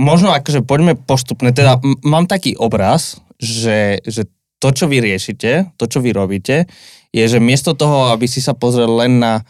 [0.00, 1.54] možno akože poďme postupne.
[1.54, 4.26] Teda m- mám taký obraz, že, že
[4.62, 6.70] to, čo vy riešite, to, čo vy robíte,
[7.10, 9.42] je, že miesto toho, aby si sa pozrel len na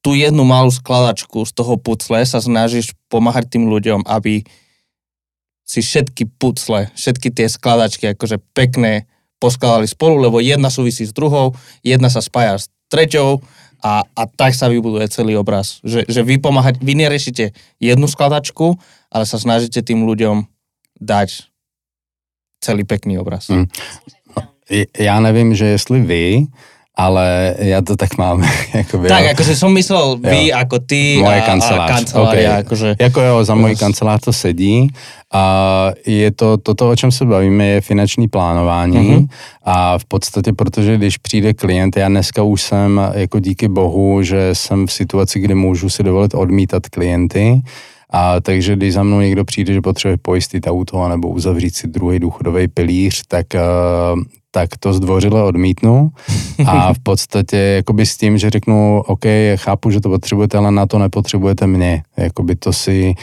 [0.00, 4.40] tú jednu malú skladačku z toho pucle, sa snažíš pomáhať tým ľuďom, aby
[5.70, 9.06] si všetky pucle, všetky tie skladačky akože pekné
[9.38, 11.54] poskladali spolu, lebo jedna súvisí s druhou,
[11.86, 13.38] jedna sa spája s treťou
[13.78, 15.78] a, a tak sa vybuduje celý obraz.
[15.86, 18.74] Že, že vy pomáhať, vy neriešite jednu skladačku,
[19.14, 20.50] ale sa snažíte tým ľuďom
[20.98, 21.46] dať
[22.58, 23.46] celý pekný obraz.
[23.46, 23.70] Mm.
[24.98, 26.46] Já nevím, že jestli vy,
[27.00, 28.44] ale já to tak mám.
[28.74, 29.30] Jakoby, tak, jo.
[29.32, 30.60] akože som myslel vy jo.
[30.60, 31.90] ako ty Moje a, kancelář.
[31.90, 32.50] a kancelária.
[32.50, 32.60] Okay.
[32.60, 32.88] Akože...
[33.00, 34.92] Jako jo, za můj kancelář to sedí
[35.32, 35.44] a
[36.06, 39.26] je to, toto, o čem se bavíme, je finanční plánování mm-hmm.
[39.64, 44.54] a v podstatě, protože když přijde klient, já dneska už jsem jako díky bohu, že
[44.54, 47.62] jsem v situaci, kdy můžu si dovolit odmítat klienty,
[48.10, 52.18] a takže když za mnou někdo přijde, že potřebuje pojistit auto nebo uzavřít si druhý
[52.18, 56.10] důchodový pilíř, tak uh, tak to zdvořile odmítnu
[56.66, 59.24] a v podstatě jakoby s tím, že řeknu, OK,
[59.56, 62.02] chápu, že to potřebujete, ale na to nepotřebujete mě.
[62.16, 63.14] Jakoby to si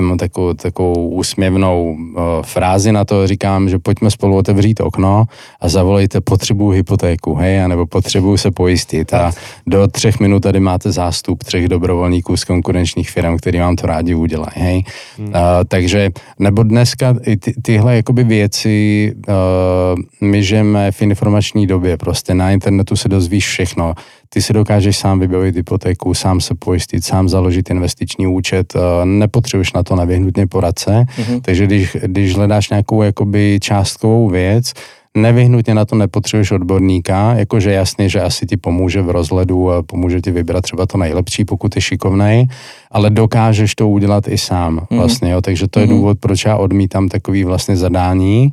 [0.00, 5.24] mám takovou, takovou úsměvnou uh, frázi na to, říkám, že pojďme spolu otevřít okno
[5.60, 9.32] a zavolejte potřebu hypotéku, hej, anebo potřebuji se pojistit a
[9.66, 14.14] do třech minut tady máte zástup třech dobrovolníků z konkurenčních firm, který vám to rádi
[14.14, 14.84] udělají, hej.
[15.18, 15.28] Hmm.
[15.28, 15.34] Uh,
[15.68, 22.34] takže, nebo dneska i ty, tyhle jakoby věci uh, my žijeme v informační době, prostě
[22.34, 23.94] na internetu se dozvíš všechno.
[24.28, 29.72] Ty si dokážeš sám vybavit hypotéku, sám se pojistit, sám založit investiční účet, eh, nepotřebuješ
[29.72, 31.40] na to nevyhnutně poradce, mm-hmm.
[31.40, 34.72] takže když, když hledáš nějakou jakoby částkovou věc,
[35.16, 40.20] nevyhnutně na to nepotřebuješ odborníka, jakože jasně, že asi ti pomůže v rozhledu a pomůže
[40.20, 42.46] ti vybrat třeba to nejlepší, pokud je šikovnej,
[42.90, 44.98] ale dokážeš to udělat i sám mm.
[44.98, 45.92] vlastně, jo, takže to je mm.
[45.92, 48.50] důvod, proč já odmítám takový vlastně zadání,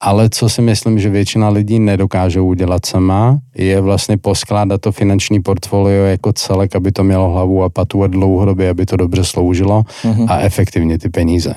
[0.00, 5.42] ale co si myslím, že většina lidí nedokáže udělat sama, je vlastně poskládat to finanční
[5.42, 9.82] portfolio jako celek, aby to mělo hlavu a patu a dlouhodobě, aby to dobře sloužilo
[10.04, 10.26] mm.
[10.28, 11.54] a efektivně ty peníze.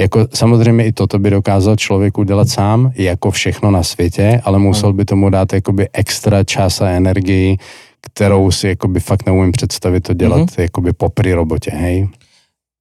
[0.00, 4.92] Jako samozřejmě i toto by dokázal člověk udělat sám, jako všechno na světě, ale musel
[4.92, 7.56] by tomu dát jakoby extra čas a energii,
[8.00, 10.62] kterou si jakoby fakt neumím představit to dělat mm-hmm.
[10.62, 12.08] jakoby po pri robotě, hej?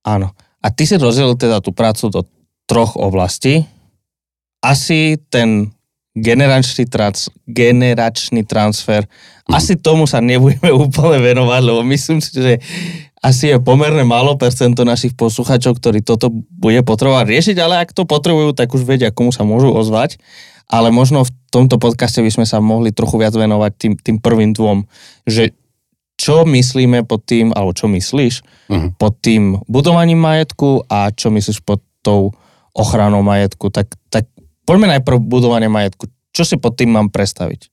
[0.08, 0.34] Áno.
[0.64, 2.22] A ty si rozdělil teda tu prácu do
[2.66, 3.66] troch oblastí.
[4.62, 5.74] Asi ten
[6.14, 9.56] generačný, trans, generačný transfer, mm.
[9.56, 12.60] asi tomu sa nebudeme úplne venovať, lebo myslím si, že
[13.22, 18.10] asi je pomerne málo percento našich posluchačov, ktorí toto bude potrebovať riešiť, ale ak to
[18.10, 20.18] potrebujú, tak už vedia, komu sa môžu ozvať.
[20.72, 24.56] Ale možno v tomto podcaste by sme sa mohli trochu viac venovať tým, tým prvým
[24.58, 24.88] dvom,
[25.28, 25.54] že
[26.18, 28.34] čo myslíme pod tým, alebo čo myslíš
[28.72, 28.90] uh-huh.
[28.98, 32.34] pod tým budovaním majetku a čo myslíš pod tou
[32.74, 33.70] ochranou majetku.
[33.70, 34.26] Tak, tak
[34.72, 36.08] poďme najprv budovanie majetku.
[36.32, 37.68] Čo si pod tým mám predstaviť?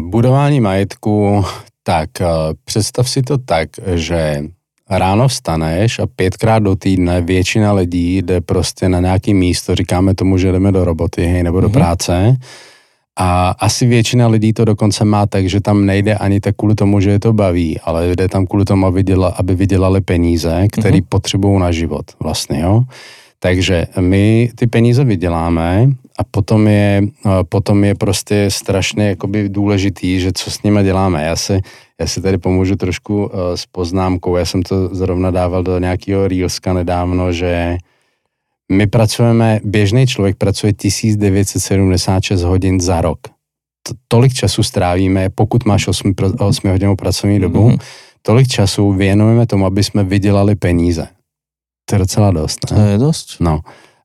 [0.00, 1.44] budování majetku,
[1.82, 2.26] tak eh,
[2.64, 4.44] představ si to tak, že
[4.90, 10.38] ráno vstaneš a pětkrát do týdne většina lidí jde prostě na nějaký místo, říkáme tomu,
[10.38, 11.72] že jdeme do roboty hej, nebo do mm-hmm.
[11.72, 12.36] práce
[13.18, 17.00] a asi většina lidí to dokonce má tak, že tam nejde ani tak kvůli tomu,
[17.00, 20.98] že je to baví, ale jde tam kvůli tomu, aby, děla, aby vydělali peníze, které
[20.98, 21.08] mm-hmm.
[21.08, 22.82] potřebují na život vlastně, jo.
[23.44, 25.88] Takže my ty peníze vyděláme
[26.18, 27.02] a potom je,
[27.48, 31.24] potom je prostě strašně jakoby důležitý, že co s nimi děláme.
[31.24, 31.60] Já si,
[32.00, 34.36] já si tady pomůžu trošku s poznámkou.
[34.36, 37.76] Já jsem to zrovna dával do nějakého Reelska nedávno, že
[38.72, 43.18] my pracujeme, běžný člověk pracuje 1976 hodin za rok.
[44.08, 47.78] Tolik času strávíme, pokud máš 8, 8 hodinovou pracovní dobu, mm-hmm.
[48.22, 51.08] tolik času věnujeme tomu, aby jsme vydělali peníze.
[51.84, 52.70] To je docela dost.
[52.70, 52.76] Ne?
[52.76, 53.36] To je dost.
[53.40, 53.60] No.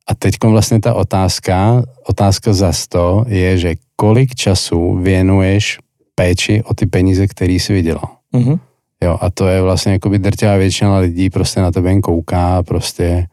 [0.07, 5.79] A teď vlastně ta otázka, otázka za to je, že kolik času věnuješ
[6.15, 8.09] péči o ty peníze, který si vydělal.
[8.33, 8.59] Mm-hmm.
[9.03, 12.57] Jo, a to je vlastně jako by drtivá většina lidí prostě na tebe jen kouká
[12.57, 13.27] a prostě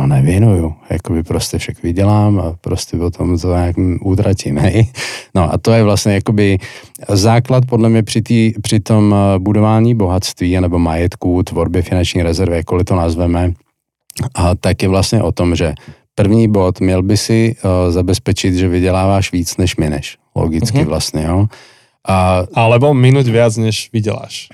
[0.00, 4.88] no nevěnuju, jakoby prostě však vydělám a prostě potom to nějak utratím, hej.
[5.34, 6.58] No a to je vlastně jakoby
[7.08, 12.56] základ podle mě při, tý, při tom eh, budování bohatství nebo majetku, tvorbě finanční rezervy,
[12.56, 13.52] jakkoliv to nazveme,
[14.34, 15.74] a tak je vlastně o tom, že
[16.14, 20.16] první bod, měl by si uh, zabezpečit, že vyděláváš víc, než mineš.
[20.36, 20.84] Logicky mm-hmm.
[20.84, 21.46] vlastně, jo.
[22.08, 24.48] A, Alebo minut viac, než vyděláš.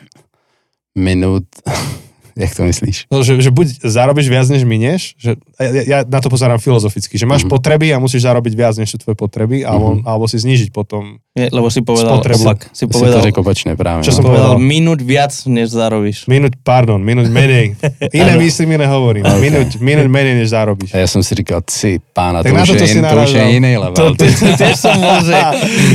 [0.95, 1.45] Minut,
[2.37, 3.09] Jak to myslíš?
[3.09, 7.17] No, že, že buď zarobíš viac, než minieš, že ja, ja na to pozerám filozoficky,
[7.17, 7.57] že máš uh-huh.
[7.57, 10.05] potreby a musíš zarobiť viac, než sú tvoje potreby, alebo, uh-huh.
[10.05, 12.45] alebo si znížiť potom Je, lebo si povedal, spotrebu.
[12.45, 12.59] opak.
[12.77, 14.05] Si povedal, si to opačne práve.
[14.05, 14.17] Čo no.
[14.21, 14.53] som povedal?
[14.61, 16.29] Minút viac, než zarobíš.
[16.29, 17.73] Minút, pardon, minút menej.
[18.21, 19.25] Iné myslím, iné hovorím.
[19.25, 19.41] Okay.
[19.41, 20.93] Minút, minút menej, než zarobíš.
[20.93, 23.33] A ja som si říkal, si pána, tak to, už, to, je, in, to už
[23.33, 23.97] je iný level.
[23.97, 25.37] To, to, to, tiež som môže.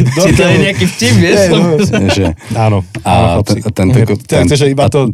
[0.10, 1.42] Či to je nejaký vtip, vieš?
[2.66, 2.82] Áno.
[3.06, 3.42] A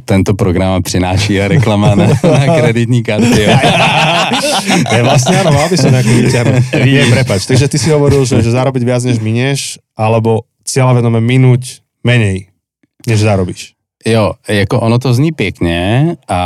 [0.07, 0.79] tento program
[1.17, 3.41] přináší reklama na, na kreditní karty.
[3.43, 3.57] Jo.
[4.95, 6.63] je vlastne áno, mal by som nejakú vyťahnuť.
[6.85, 7.49] Nie, prepač.
[7.49, 12.53] Takže ty si hovoril, že, že zarobiť viac, než minieš, alebo cieľavedome minúť menej,
[13.07, 13.73] než zarobíš.
[14.05, 16.41] Jo, jako ono to zní pěkně a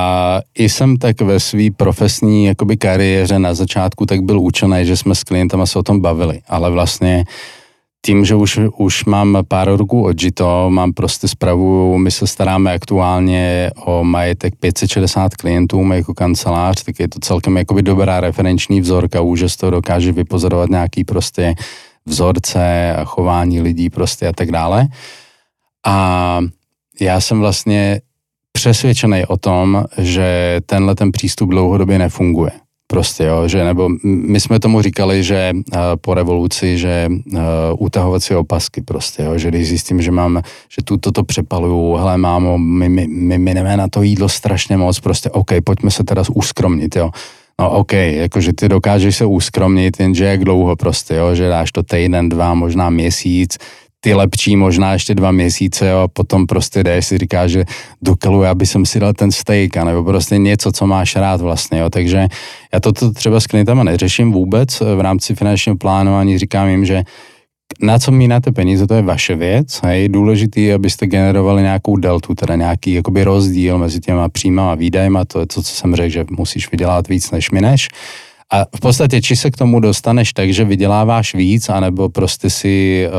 [0.55, 5.15] i jsem tak ve své profesní jakoby kariéře na začátku tak byl učený, že jsme
[5.15, 7.60] s klientama se o tom bavili, ale vlastně uh,
[8.05, 13.71] tím, že už, už mám pár roků odžito, mám prostě zpravu, my se staráme aktuálně
[13.85, 19.43] o majetek 560 klientů jako kancelář, tak je to celkem jakoby dobrá referenční vzorka, už
[19.47, 21.55] z toho dokáže vypozorovat nějaký prostě
[22.05, 24.87] vzorce a chování lidí prostě a tak dále.
[25.85, 26.39] A
[27.01, 28.01] já jsem vlastně
[28.51, 32.51] přesvědčený o tom, že tenhle ten přístup dlouhodobě nefunguje.
[32.91, 37.39] Prostě, jo, že nebo my jsme tomu říkali, že uh, po revoluci, že uh,
[37.79, 42.57] utahovací opasky prostě, jo, že když zjistím, že mám, že tu toto přepaluju, hele mámo,
[42.57, 46.95] my, my, my mineme na to jídlo strašně moc, prostě OK, pojďme se teda uskromnit,
[46.95, 47.09] jo.
[47.59, 51.83] No OK, jakože ty dokážeš se uskromnit, jenže jak dlouho prostě, jo, že dáš to
[51.83, 53.57] týden, dva, možná měsíc,
[54.03, 57.65] ty lepší možná ještě dva měsíce jo, a potom prostě jdeš si říká, že
[58.01, 61.89] do kalu já si dal ten steak, nebo prostě něco, co máš rád vlastně, jo.
[61.89, 62.27] takže
[62.73, 67.03] já toto třeba s klientama neřeším vůbec v rámci finančního plánování, říkám jim, že
[67.81, 69.79] na co mínáte peníze, to je vaše věc.
[69.83, 70.09] Hej.
[70.09, 75.25] Důležitý je, abyste generovali nějakou deltu, teda nějaký jakoby rozdíl mezi těma příjma a výdajma,
[75.25, 77.89] to je to, co jsem řekl, že musíš vydělat víc než mineš.
[78.53, 83.07] A v podstatě, či se k tomu dostaneš tak, že vyděláváš víc, anebo prostě si
[83.07, 83.13] uh,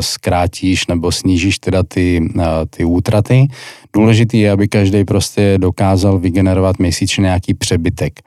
[0.00, 3.46] zkrátíš nebo snížíš teda ty, uh, ty útraty.
[3.92, 8.20] Důležitý je, aby každý prostě dokázal vygenerovat měsíčně nějaký přebytek.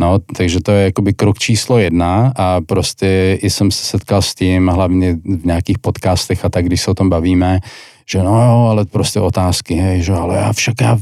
[0.00, 4.68] No, takže to je jakoby krok číslo jedna a prostě jsem se setkal s tím,
[4.68, 7.60] hlavně v nějakých podcastech a tak, když se o tom bavíme,
[8.10, 10.98] že no jo, ale prostě otázky, hej, že ale já však já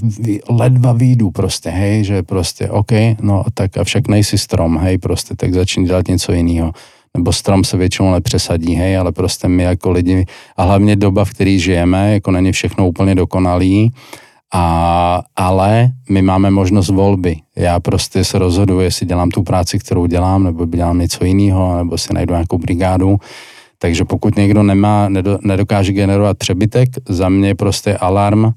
[0.49, 5.37] ledva výjdu prostě, hej, že prostě OK, no tak a však nejsi strom, hej, prostě
[5.37, 6.73] tak začni dělat něco jiného.
[7.17, 10.27] Nebo strom se většinou nepřesadí, hej, ale prostě my jako lidi,
[10.57, 13.93] a hlavně doba, v které žijeme, jako není všechno úplně dokonalý,
[14.55, 17.37] a, ale my máme možnost volby.
[17.57, 21.99] Já prostě se rozhoduji, jestli dělám tu práci, kterou dělám, nebo dělám něco jiného, nebo
[21.99, 23.17] si najdu nějakou brigádu.
[23.79, 25.09] Takže pokud někdo nemá,
[25.41, 28.53] nedokáže generovat přebytek, za mě prostě alarm,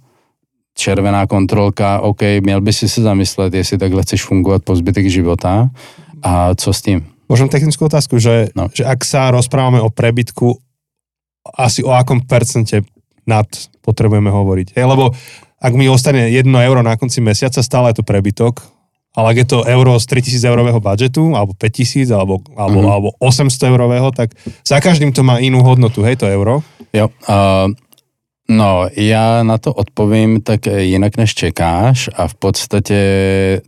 [0.73, 5.69] červená kontrolka, OK, měl by si se zamyslet, jestli takhle chceš fungovat po zbytek života
[6.23, 7.05] a co s tím.
[7.29, 8.73] Môžem technickú otázku, že, no.
[8.73, 10.57] že ak sa rozprávame o prebytku,
[11.53, 12.81] asi o akom percente
[13.29, 13.45] nad
[13.85, 14.73] potrebujeme hovoriť.
[14.73, 15.13] Hej, lebo
[15.61, 18.65] ak mi ostane 1 euro na konci mesiaca, stále je to prebytok,
[19.17, 22.93] ale ak je to euro z 3000 eurového budžetu, alebo 5000, alebo, alebo, mm-hmm.
[22.93, 26.61] alebo 800 eurového, tak za každým to má inú hodnotu, hej, to euro?
[26.93, 27.73] Jo, uh,
[28.49, 32.99] no, já na to odpovím tak jinak, než čekáš a v podstatě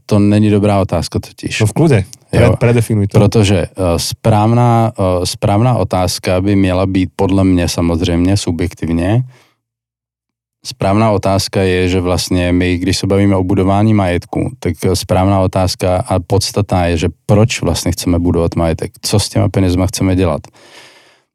[0.05, 1.59] to není dobrá otázka totiž.
[1.59, 3.19] No v klude, jo, predefinuj to.
[3.19, 9.23] Protože uh, správná, uh, správná otázka by měla být podle mě samozřejmě subjektivně,
[10.66, 15.97] Správná otázka je, že vlastně my, když se bavíme o budování majetku, tak správná otázka
[15.97, 20.41] a podstatná je, že proč vlastně chceme budovat majetek, co s těma penězma chceme dělat.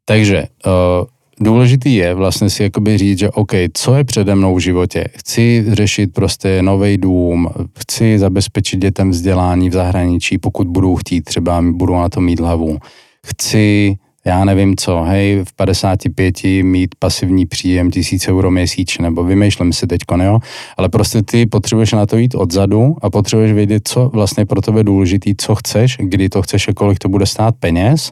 [0.05, 1.07] Takže uh,
[1.41, 5.05] důležitý je vlastně si jakoby říct, že OK, co je přede mnou v životě?
[5.16, 7.49] Chci řešit prostě nový dům,
[7.79, 12.79] chci zabezpečit dětem vzdělání v zahraničí, pokud budou chtít, třeba budou na to mít hlavu.
[13.27, 13.97] Chci
[14.27, 19.87] já nevím co, hej, v 55 mít pasivní příjem 1000 euro měsíčně, nebo vymýšlím si
[19.87, 20.39] teď, jo,
[20.77, 24.85] ale prostě ty potřebuješ na to jít odzadu a potřebuješ vědět, co vlastně pro tebe
[24.85, 28.11] důležitý, co chceš, kdy to chceš a kolik to bude stát peněz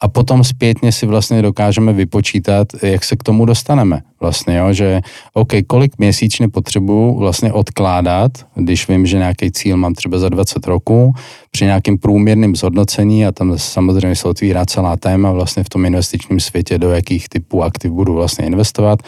[0.00, 4.02] a potom zpětně si vlastně dokážeme vypočítat, jak se k tomu dostaneme.
[4.20, 5.00] Vlastně, jo, že
[5.32, 10.66] OK, kolik měsíčně potřebuju vlastně odkládat, když vím, že nějaký cíl mám třeba za 20
[10.66, 11.12] roků,
[11.50, 16.40] při nějakým průměrným zhodnocení a tam samozřejmě se otvírá celá téma vlastně v tom investičním
[16.40, 18.98] světě, do jakých typů aktiv budu vlastně investovat,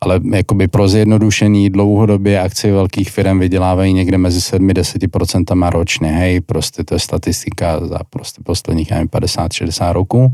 [0.00, 6.84] ale jakoby pro zjednodušení dlouhodobě akcie velkých firm vydělávají někde mezi 7-10% ročně, hej, prostě
[6.84, 10.32] to je statistika za prostě posledních, 50-60 roků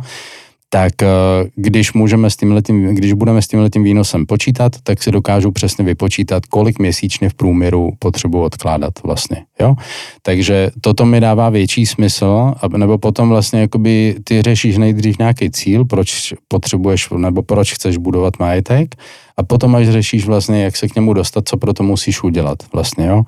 [0.69, 1.07] tak eh,
[1.55, 6.47] když můžeme s tímhletím, když budeme s tímhletím výnosem počítat, tak si dokážu přesně vypočítat,
[6.47, 9.75] kolik měsíčně v průměru potřebuji odkládat vlastně, jo.
[10.23, 15.85] Takže toto mi dává větší smysl, nebo potom vlastně jakoby ty řešíš nejdřív nějaký cíl,
[15.85, 18.95] proč potřebuješ, nebo proč chceš budovat majetek,
[19.37, 22.59] a potom až řešíš vlastně, jak se k němu dostat, co pro to musíš udělat
[22.73, 23.23] vlastně, jo.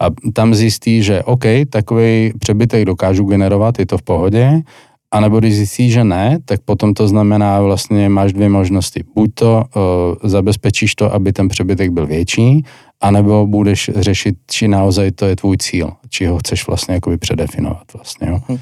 [0.00, 4.62] A tam zjistí, že OK, takový přebytek dokážu generovat, je to v pohodě,
[5.12, 9.04] a nebo když zjistíš, že ne, tak potom to znamená vlastně máš dvě možnosti.
[9.14, 12.64] Buď to uh, zabezpečíš to, aby ten přebytek byl větší,
[13.00, 17.92] anebo budeš řešit, či naozaj to je tvůj cíl, či ho chceš vlastně jakoby předefinovat
[17.94, 18.40] vlastně, jo.
[18.48, 18.58] Hm.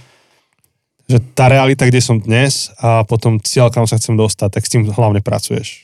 [1.08, 4.70] Že ta realita, kde som dnes a potom cíl, kam sa chcem dostať, tak s
[4.70, 5.82] tým hlavne pracuješ.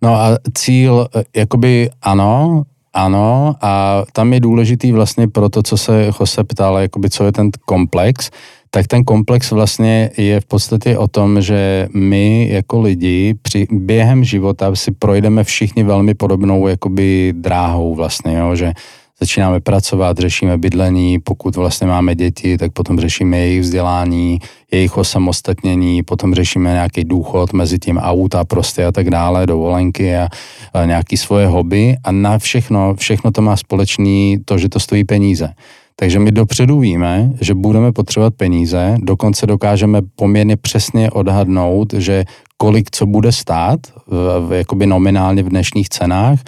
[0.00, 5.76] No a cíl, e, jakoby ano, ano, a tam je důležitý vlastně pro to, co
[5.76, 8.30] se Jose ptal, jakoby co je ten komplex,
[8.74, 14.24] tak ten komplex vlastně je v podstatě o tom, že my jako lidi při během
[14.24, 18.72] života si projdeme všichni velmi podobnou jakoby dráhou vlastně, jo, že
[19.20, 24.38] začínáme pracovat, řešíme bydlení, pokud vlastně máme děti, tak potom řešíme jejich vzdělání,
[24.72, 30.28] jejich osamostatnění, potom řešíme nějaký důchod, mezi tím auta prostě a tak dále, dovolenky a,
[30.72, 35.04] a nějaký svoje hobby a na všechno, všechno to má společný to, že to stojí
[35.04, 35.54] peníze.
[35.96, 42.24] Takže my dopředu víme, že budeme potřebovat peníze, dokonce dokážeme poměrně přesně odhadnout, že
[42.56, 46.40] kolik co bude stát, v, v, jakoby nominálně v dnešních cenách,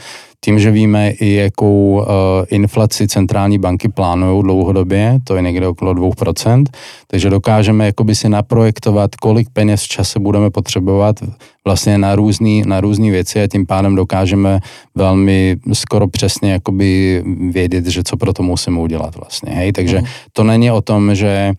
[0.44, 2.06] tím, že víme i jakou uh,
[2.50, 6.64] inflaci centrální banky plánují dlouhodobě, to je někde okolo 2%,
[7.06, 11.16] takže dokážeme jakoby si naprojektovat, kolik peněz v čase budeme potřebovat
[11.64, 14.60] vlastně na různé na různý věci a tím pádem dokážeme
[14.94, 20.08] velmi skoro přesně jakoby vědět, že co pro to musíme udělat vlastně, hej, takže uh-huh.
[20.32, 21.52] to není o tom, že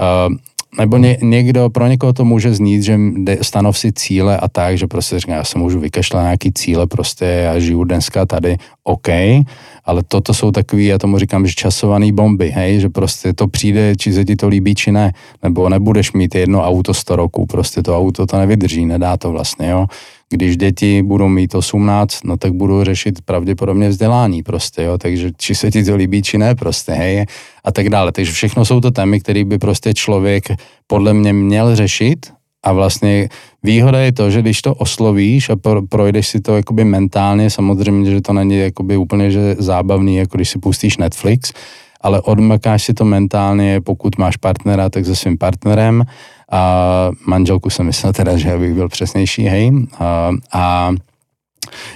[0.00, 0.36] uh,
[0.78, 2.98] nebo ně, někdo, pro někoho to může znít, že
[3.42, 7.24] stanov si cíle a tak, že prostě říká, já se můžu vykašlat nějaký cíle, prostě
[7.24, 8.56] já žiju dneska tady,
[8.90, 9.08] OK,
[9.84, 13.96] ale toto jsou takový, já tomu říkám, že časovaný bomby, hej, že prostě to přijde,
[13.96, 15.12] či se ti to líbí, či ne,
[15.42, 19.70] nebo nebudeš mít jedno auto 100 roků, prostě to auto to nevydrží, nedá to vlastně,
[19.70, 19.86] jo.
[20.32, 25.54] Když děti budou mít 18, no tak budou řešit pravděpodobně vzdělání prostě, jo, takže či
[25.54, 27.26] se ti to líbí, či ne prostě, hej,
[27.64, 28.12] a tak dále.
[28.12, 30.44] Takže všechno jsou to témy, které by prostě člověk
[30.86, 32.32] podle mě měl řešit
[32.62, 33.28] a vlastně
[33.62, 35.56] výhoda je to, že když to oslovíš a
[35.88, 40.50] projdeš si to jakoby mentálně, samozřejmě, že to není jakoby úplně že zábavný, jako když
[40.50, 41.52] si pustíš Netflix,
[42.00, 46.04] ale odmakáš si to mentálně, pokud máš partnera, tak se svým partnerem
[46.52, 49.72] a manželku jsem myslel teda, že bych byl přesnější, hej.
[49.98, 50.92] A, a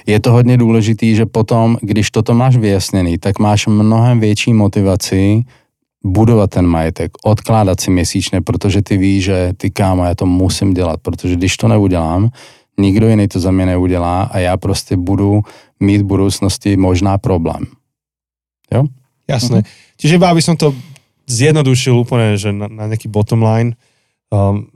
[0.07, 5.43] je to hodně důležitý, že potom, když toto máš vyjasněný, tak máš mnohem větší motivaci
[6.05, 10.75] budovat ten majetek, odkládat si měsíčně, protože ty víš, že ty kámo, já to musím
[10.75, 12.31] dělat, protože když to neudělám,
[12.79, 15.43] nikdo jiný to za mě neudělá a já prostě budu
[15.81, 17.65] mít v budoucnosti možná problém.
[18.73, 18.85] Jo?
[19.29, 19.59] Jasné.
[19.65, 19.97] Uh-huh.
[19.97, 20.77] Čiže iba aby som to
[21.25, 23.73] zjednodušil úplne, že na, na nejaký bottom line,
[24.29, 24.69] um,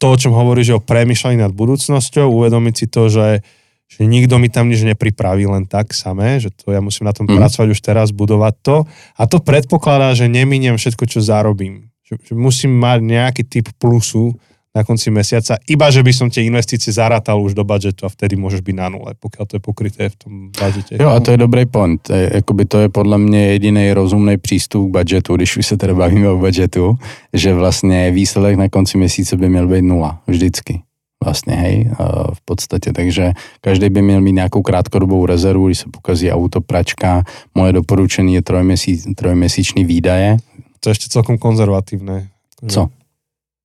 [0.00, 3.44] to, o čom hovorí, že o premyšľaní nad budúcnosťou, uvedomiť si to, že,
[3.92, 7.28] že nikto mi tam nič nepripraví len tak samé, že to ja musím na tom
[7.28, 7.36] mm.
[7.36, 8.76] pracovať už teraz, budovať to.
[9.20, 11.92] A to predpokladá, že neminiem všetko, čo zarobím.
[12.08, 14.32] Že, že musím mať nejaký typ plusu,
[14.72, 18.40] na konci mesiaca, iba že by som tie investície zarátal už do budžetu a vtedy
[18.40, 20.96] môžeš byť na nule, pokiaľ to je pokryté v tom budžete.
[20.96, 22.00] Jo a to je dobrý point.
[22.08, 26.28] Jakoby to je podle mě jediný rozumný přístup k budžetu, když už se teda bavíme
[26.28, 26.96] o budžetu,
[27.32, 30.80] že vlastně výsledek na konci měsíce by měl být nula, vždycky.
[31.24, 31.90] Vlastně, hej,
[32.34, 32.92] v podstatě.
[32.92, 37.22] Takže každý by měl mít nějakou krátkodobou rezervu, když se pokazí auto, pračka.
[37.54, 40.36] Moje doporučení je trojměsíc, trojměsíční výdaje.
[40.80, 42.28] To je ještě celkom konzervatívne.
[42.68, 42.88] Co?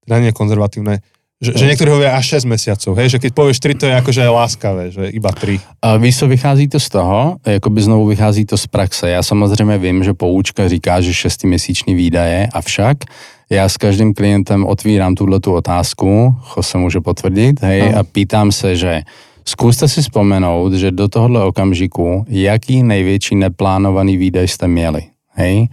[0.07, 1.03] teda nie konzervatívne,
[1.37, 4.21] že, že niektorí hovoria až 6 mesiacov, hej, že keď povieš 3, to je akože
[4.25, 5.61] láskavé, že iba 3.
[5.85, 9.09] A víš co, vychází to z toho, by znovu vychází to z praxe.
[9.09, 12.97] Já samozřejmě vím, že poučka říká, že 6-měsíční výdaje, avšak
[13.49, 17.99] já s každým klientem otvírám tuhle tu otázku, ho se může potvrdit, hej, no.
[17.99, 19.01] a pýtám se, že
[19.45, 25.01] zkuste si vzpomenout, že do tohohle okamžiku, jaký největší neplánovaný výdaj jste měli,
[25.33, 25.67] hej,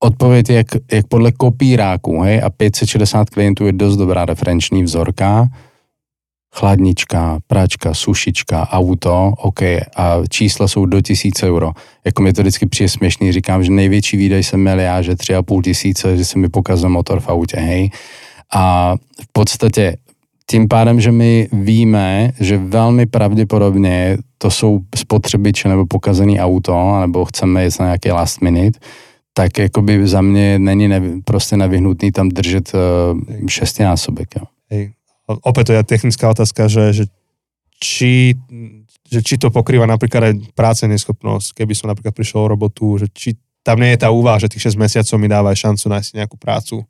[0.00, 5.48] Odpověď jak, jak podle kopíráků, hej, a 560 klientů je dost dobrá referenční vzorka.
[6.54, 9.62] Chladnička, pračka, sušička, auto, OK,
[9.96, 11.72] a čísla jsou do tisíc euro.
[12.04, 15.34] Jako mi to vždycky přijde směšný, říkám, že největší výdaj jsem měl já, že tři
[15.34, 17.90] a půl tisíce, že se mi pokazil motor v autě, hej.
[18.54, 19.96] A v podstatě
[20.50, 27.24] tím pádem, že my víme, že velmi pravděpodobně to jsou spotřebiče nebo pokazený auto, nebo
[27.24, 28.80] chceme jít na nějaký last minute,
[29.34, 34.28] tak jakoby za mě není nevy, prostě nevyhnutný tam držet uh, šestinásobek.
[34.36, 34.42] Jo.
[34.70, 34.92] Hej.
[35.26, 37.04] Opäť to je technická otázka, že, že
[37.76, 38.32] či,
[39.10, 43.06] že či to pokrýva napríklad aj práce neschopnosť, keby som napríklad prišiel o robotu, že
[43.12, 43.28] či
[43.66, 46.86] tam nie je tá úvaha, že tých 6 mesiacov mi dáva šancu nájsť nejakú prácu.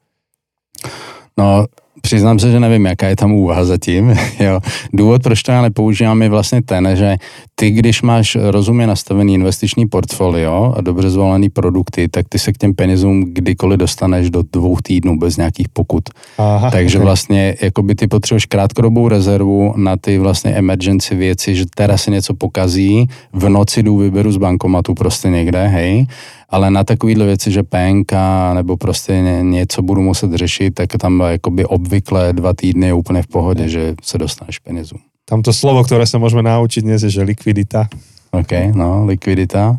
[1.32, 1.64] No,
[2.00, 4.14] Přiznám se, že nevím, jaká je tam úvaha zatím.
[4.40, 4.60] Jo.
[4.92, 7.16] Důvod, proč to já nepoužívám, je vlastně ten, že
[7.54, 12.58] ty, když máš rozumně nastavený investiční portfolio a dobře zvolený produkty, tak ty se k
[12.58, 16.04] těm penězům kdykoliv dostaneš do dvou týdnů bez nějakých pokut.
[16.38, 17.04] Aha, Takže okay.
[17.04, 22.34] vlastně jakoby ty potřebuješ krátkodobou rezervu na ty vlastně emergency věci, že teda se něco
[22.34, 26.06] pokazí, v noci jdu vyberu z bankomatu prostě někde, hej,
[26.48, 28.12] ale na takovýhle věci, že PNK
[28.54, 33.26] nebo prostě něco budu muset řešit, tak tam jakoby obvykle dva týdny je úplně v
[33.26, 34.98] pohodě, že se dostaneš penězům.
[35.24, 37.88] Tam to slovo, které se můžeme naučit dnes je, že likvidita.
[38.30, 39.78] OK, no, likvidita.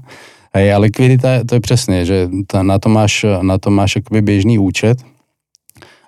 [0.53, 4.21] Hej, a likvidita, to je přesně, že ta, na to máš, na to máš jakoby
[4.21, 4.97] běžný účet,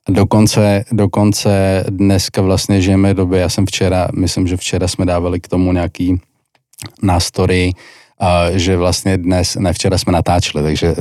[0.10, 5.48] dokonce, dokonce dneska vlastně žijeme doby, já jsem včera, myslím, že včera jsme dávali k
[5.48, 6.22] tomu nějaký
[7.02, 7.72] nástory,
[8.52, 10.96] že vlastně dnes, ne včera jsme natáčeli, takže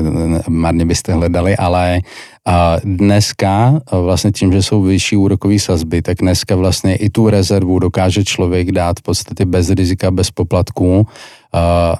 [0.48, 2.00] marně byste hledali, ale
[2.84, 8.24] dneska vlastně tím, že jsou vyšší úrokové sazby, tak dneska vlastně i tu rezervu dokáže
[8.24, 11.06] člověk dát v podstatě bez rizika, bez poplatků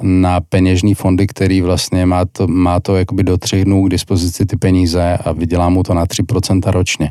[0.02, 4.46] na peněžní fondy, který vlastně má to, má to jakoby do třech dnů k dispozici
[4.46, 7.10] ty peníze a vydělá mu to na 3% ročně.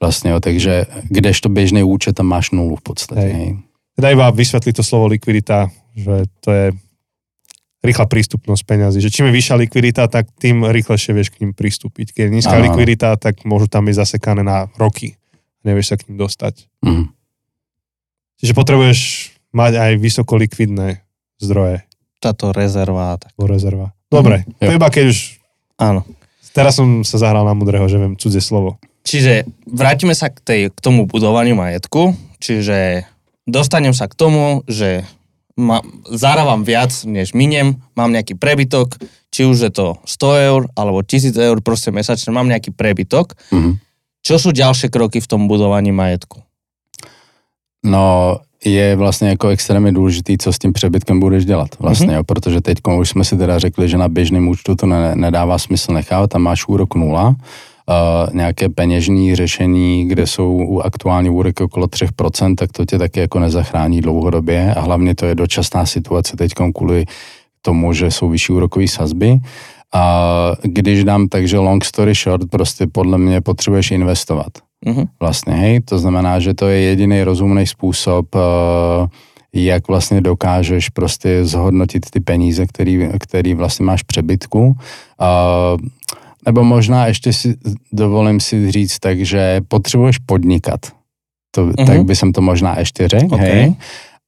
[0.00, 3.20] Vlastně, jo, takže kdežto běžný účet tam máš nulu v podstatě.
[3.20, 3.56] Hej.
[3.96, 6.72] Teda iba vysvětlit to slovo likvidita, že to je
[7.82, 8.98] rýchla prístupnosť peňazí.
[8.98, 12.14] Že čím je vyššia likvidita, tak tým rýchlejšie vieš k ním pristúpiť.
[12.14, 12.70] Keď je nízka Áno.
[12.70, 15.18] likvidita, tak môžu tam byť zasekané na roky.
[15.62, 16.70] Nevieš sa k ním dostať.
[16.80, 17.04] Mhm.
[18.38, 18.98] Čiže potrebuješ
[19.50, 21.02] mať aj vysoko likvidné
[21.38, 21.82] zdroje
[22.18, 23.18] Táto rezerva.
[23.18, 23.34] Tak.
[23.36, 23.90] rezerva.
[24.06, 24.62] Dobre, Mhm.
[24.62, 25.18] to iba keď už...
[25.74, 26.06] Áno.
[26.52, 28.78] Teraz som sa zahral na mudrého, že viem cudzie slovo.
[29.02, 32.14] Čiže vrátime sa k, tej, k tomu budovaniu majetku.
[32.38, 33.08] Čiže
[33.42, 35.02] dostanem sa k tomu, že
[35.56, 35.80] ma,
[36.10, 38.96] zarávam viac, než miniem, mám nejaký prebytok,
[39.32, 43.32] či už je to 100 eur alebo 1000 eur proste mesačne, mám nejaký prebytok.
[43.52, 43.78] Mhm.
[44.22, 46.38] Čo sú ďalšie kroky v tom budovaní majetku?
[47.84, 52.16] No, je vlastně jako extrémně důležitý, co s tím přebytkem budeš dělat vlastně, Mhm.
[52.16, 55.58] jo, protože teď už jsme si teda řekli, že na běžném účtu to ne, nedává
[55.58, 57.34] smysl nechávat, tam máš úrok nula,
[57.88, 63.20] uh, nějaké peněžní řešení, kde jsou u- aktuální úroky okolo 3%, tak to tě taky
[63.20, 67.04] jako nezachrání dlouhodobě a hlavně to je dočasná situace teď kvůli
[67.62, 69.38] tomu, že jsou vyšší úrokové sazby.
[69.94, 74.48] A když dám takže long story short, prostě podle mě potřebuješ investovat
[74.86, 75.04] Mhm.
[75.20, 78.38] vlastně, hej, to znamená, že to je jediný rozumný způsob, eh,
[79.54, 84.76] jak vlastně dokážeš prostě zhodnotit ty peníze, který, který vlastně máš přebytku.
[86.46, 87.54] Nebo možná ještě si
[87.92, 90.80] dovolím si říct tak, že potřebuješ podnikat.
[91.54, 91.86] To, Mhm.
[91.86, 93.40] Tak by jsem to možná ještě řekl, Ok.
[93.40, 93.74] hej.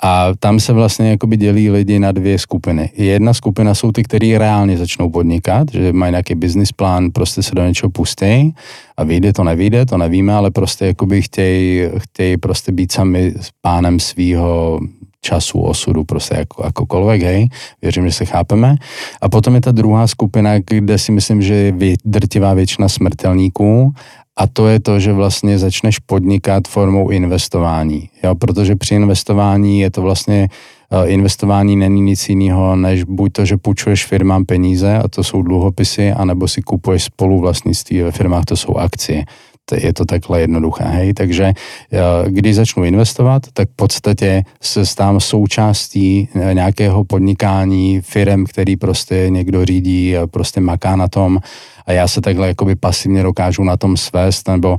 [0.02, 2.90] A tam se vlastně jakoby dělí lidi na dvě skupiny.
[2.96, 7.54] Jedna skupina jsou ty, kteří reálně začnou podnikat, že mají nějaký business plán, prostě se
[7.54, 8.54] do něčeho pustí
[8.96, 13.48] a vyjde to, nevyjde, to nevíme, ale prostě jakoby chtějí, chtějí prostě být sami s
[13.60, 14.80] pánem svýho
[15.24, 17.48] času, osudu, prostě jako, jakokoliv, hej,
[17.82, 18.76] věřím, že se chápeme.
[19.20, 23.94] A potom je ta druhá skupina, kde si myslím, že je drtivá většina smrtelníků
[24.36, 28.08] a to je to, že vlastně začneš podnikat formou investování.
[28.22, 28.34] Jo?
[28.34, 30.48] Protože při investování je to vlastně,
[30.90, 35.42] eh, investování není nic jiného, než buď to, že půjčuješ firmám peníze, a to jsou
[35.42, 39.24] dluhopisy, anebo si kupuješ spolu vlastnictví ve firmách, to jsou akcie.
[39.72, 41.14] Je to takhle jednoduché, hej.
[41.14, 48.44] Takže eh, když začnu investovat, tak v podstatě se stávám součástí eh, nějakého podnikání firm,
[48.44, 51.38] který prostě někdo řídí a prostě maká na tom
[51.86, 54.78] a já se takhle jakoby pasivně dokážu na tom svést, nebo uh,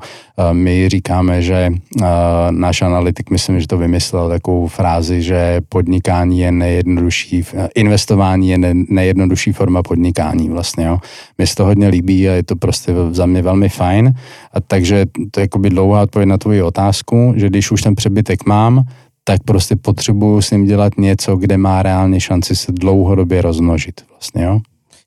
[0.53, 2.05] my říkáme, že uh,
[2.51, 7.43] náš analytik, myslím, že to vymyslel takovou frázi, že podnikání je nejjednodušší,
[7.75, 10.97] investování je ne, nejjednodušší forma podnikání vlastně, jo.
[11.37, 14.13] Mně se to hodně líbí a je to prostě za mě velmi fajn.
[14.53, 18.45] A takže to je jakoby dlouhá odpověď na tvoji otázku, že když už ten přebytek
[18.45, 18.83] mám,
[19.23, 24.43] tak prostě potřebuju s ním dělat něco, kde má reálně šanci se dlouhodobě rozmnožit vlastně,
[24.43, 24.59] jo.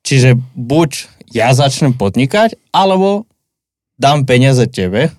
[0.08, 0.90] Čiže buď
[1.36, 3.28] ja začnem podnikať, alebo
[4.00, 5.12] dám peniaze tebe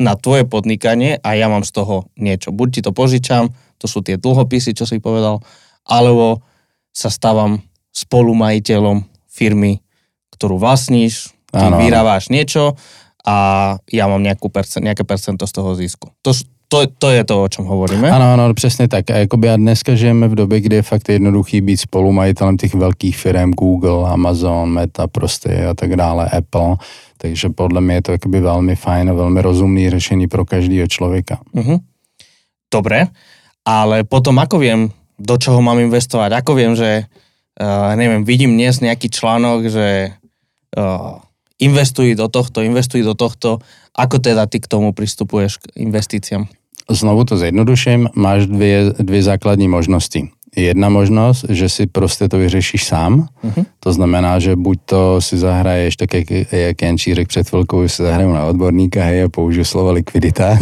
[0.00, 2.48] na tvoje podnikanie a ja mám z toho niečo.
[2.48, 5.44] Buď ti to požičam, to sú tie dlhopisy, čo si povedal,
[5.84, 6.40] alebo
[6.96, 7.60] sa stávam
[7.92, 9.84] spolumajiteľom firmy,
[10.32, 11.76] ktorú vlastníš, ty áno.
[11.76, 12.80] vyrábáš niečo
[13.20, 13.36] a
[13.92, 16.08] ja mám nejakú percent, nejaké percento z toho zisku.
[16.24, 16.32] To,
[16.68, 18.10] to, to je to, o čom hovoríme.
[18.10, 19.10] Ano, ano, přesně tak.
[19.10, 23.16] A jakoby a dneska žijeme v době, kdy je fakt jednoduchý být spolumajitelem těch velkých
[23.16, 26.76] firm, Google, Amazon, Meta prostě a tak dále, Apple.
[27.18, 31.38] Takže podle mě je to jakoby velmi fajn a velmi rozumný řešení pro každého člověka.
[31.52, 31.76] Mhm.
[32.66, 33.06] Dobre,
[33.62, 36.42] ale potom ako viem, do čoho mám investovať?
[36.42, 37.06] Ako viem, že
[37.62, 40.18] uh, neviem, vidím dnes nejaký článok, že
[40.74, 41.22] uh,
[41.62, 43.62] investuj do tohto, investuj do tohto.
[43.96, 46.46] Ako teda ty k tomu pristupuješ k investíciám?
[46.90, 50.28] Znovu to zjednoduším, máš dvě, dvě základní možnosti.
[50.56, 53.64] Jedna možnost, že si prostě to vyřešíš sám, Mhm.
[53.80, 57.88] to znamená, že buď to si zahraješ, tak jak, jak Jančí řekl před chvilkou, že
[57.88, 60.58] si zahraju na odborníka, hej, a použiju slovo likvidita,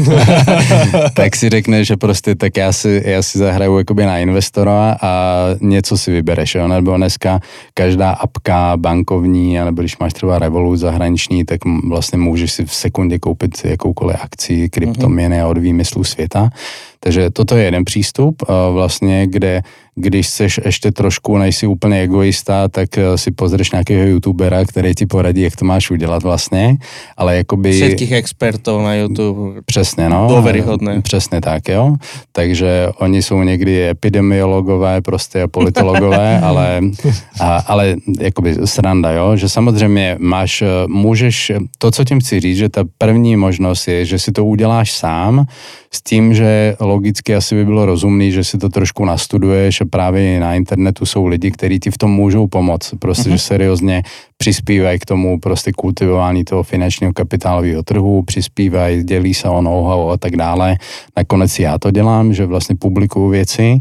[1.15, 5.39] tak si řekneš, že prostě tak já si, já si zahraju jakoby na investora a
[5.61, 6.69] něco si vybereš, jo?
[6.69, 7.41] nebo dneska
[7.75, 13.19] každá apka bankovní, nebo když máš třeba Revolut zahraniční, tak vlastně můžeš si v sekundě
[13.19, 16.51] koupit jakoukoliv akci, kryptoměny a od výmyslu světa.
[17.01, 18.43] Takže toto je jeden přístup,
[18.73, 19.63] vlastně, kde
[19.95, 25.07] když chceš ještě trošku, nejsi úplně egoista, tak eh, si pozřeš nějakého youtubera, který ti
[25.07, 26.77] poradí, jak to máš udělat vlastně,
[27.17, 27.73] ale jakoby...
[27.73, 29.61] Všetkých expertov na YouTube.
[29.65, 30.29] Přesně, no.
[30.29, 31.03] Dôveryhodné.
[31.03, 31.97] Přesně tak, jo.
[32.33, 36.81] Takže oni jsou někdy epidemiologové prostě a politologové, ale,
[37.41, 42.59] a, ale jakoby sranda, jo, že samozřejmě máš, eh, můžeš, to, co tím chci říct,
[42.59, 45.47] že ta první možnost je, že si to uděláš sám,
[45.95, 50.41] s tím, že logicky asi by bylo rozumný, že si to trošku nastuduješ a právě
[50.41, 54.03] na internetu jsou lidi, kteří ti v tom můžou pomoct, prostě, že seriózně
[54.37, 60.17] přispívají k tomu prostě kultivování toho finančního kapitálového trhu, přispívají, dělí se o know-how a
[60.17, 60.77] tak dále.
[61.17, 63.81] Nakonec já to dělám, že vlastně publikuju věci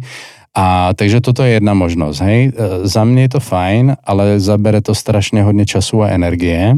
[0.55, 2.51] A takže toto je jedna možnost, hej.
[2.53, 6.77] E, za mě je to fajn, ale zabere to strašně hodně času a energie,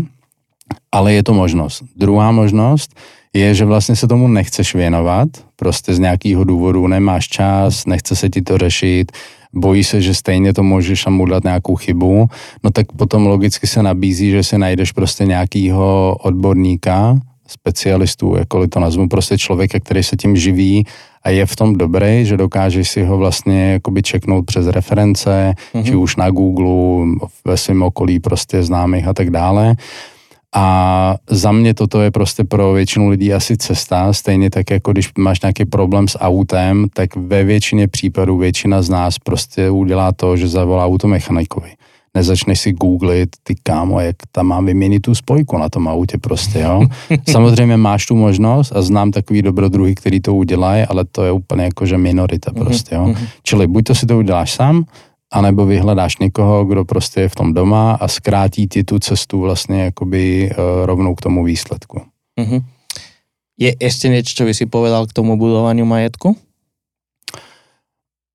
[0.91, 1.83] ale je to možnost.
[1.95, 2.95] Druhá možnost
[3.33, 8.29] je, že vlastně se tomu nechceš věnovat, prostě z nějakého důvodu nemáš čas, nechce se
[8.29, 9.11] ti to řešit,
[9.53, 12.27] bojí se, že stejně to můžeš mu dát nějakou chybu,
[12.63, 18.79] no tak potom logicky se nabízí, že si najdeš prostě nějakýho odborníka, specialistů, jakkoliv to
[18.79, 20.85] nazvu, prostě člověka, který se tím živí
[21.23, 25.83] a je v tom dobrý, že dokážeš si ho vlastně jakoby čeknout přes reference, mm-hmm.
[25.83, 27.05] či už na Google,
[27.45, 29.75] ve svém okolí prostě známých a tak dále.
[30.55, 35.11] A za mě toto je prostě pro většinu lidí asi cesta, stejně tak jako když
[35.17, 40.37] máš nějaký problém s autem, tak ve většině případů většina z nás prostě udělá to,
[40.37, 41.69] že zavolá automechanikovi.
[42.15, 46.59] Nezačneš si googlit, ty kámo, jak tam mám vyměnit tu spojku na tom autě prostě,
[46.59, 46.87] jo.
[47.29, 51.63] Samozřejmě máš tu možnost a znám takový dobrodruhy, který to udělají, ale to je úplně
[51.63, 53.07] jakože minorita mhm, prostě, jo.
[53.07, 53.25] Mhm.
[53.43, 54.85] Čili buď to si to uděláš sám,
[55.33, 59.83] anebo vyhledáš někoho, kdo prostě je v tom doma a zkrátí ti tu cestu vlastně
[59.83, 62.01] jakoby uh, rovnou k tomu výsledku.
[62.39, 62.63] Uh-huh.
[63.57, 66.37] Je ještě něco, co by si povedal k tomu budování majetku?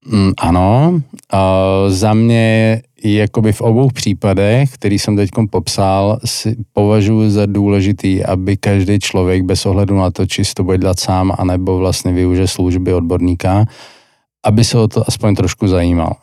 [0.07, 0.91] Mm, ano,
[1.33, 1.41] uh,
[1.89, 8.57] za mě jakoby v obou případech, který jsem teď popsal, si považuji za důležitý, aby
[8.57, 12.95] každý člověk bez ohledu na to, či to bude dělat sám, anebo vlastně využije služby
[12.95, 13.65] odborníka,
[14.45, 16.17] aby se o to aspoň trošku zajímal.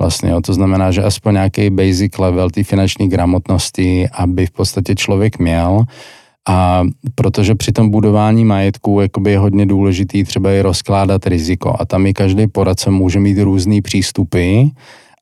[0.00, 0.40] Vlastně, jo.
[0.40, 5.84] To znamená, že aspoň nějaký basic level té finanční gramotnosti, aby v podstatě člověk měl.
[6.48, 6.82] A
[7.14, 11.76] protože při tom budování majetku jakoby je hodně důležitý třeba i rozkládat riziko.
[11.78, 14.62] A tam i každý poradce může mít různý přístupy.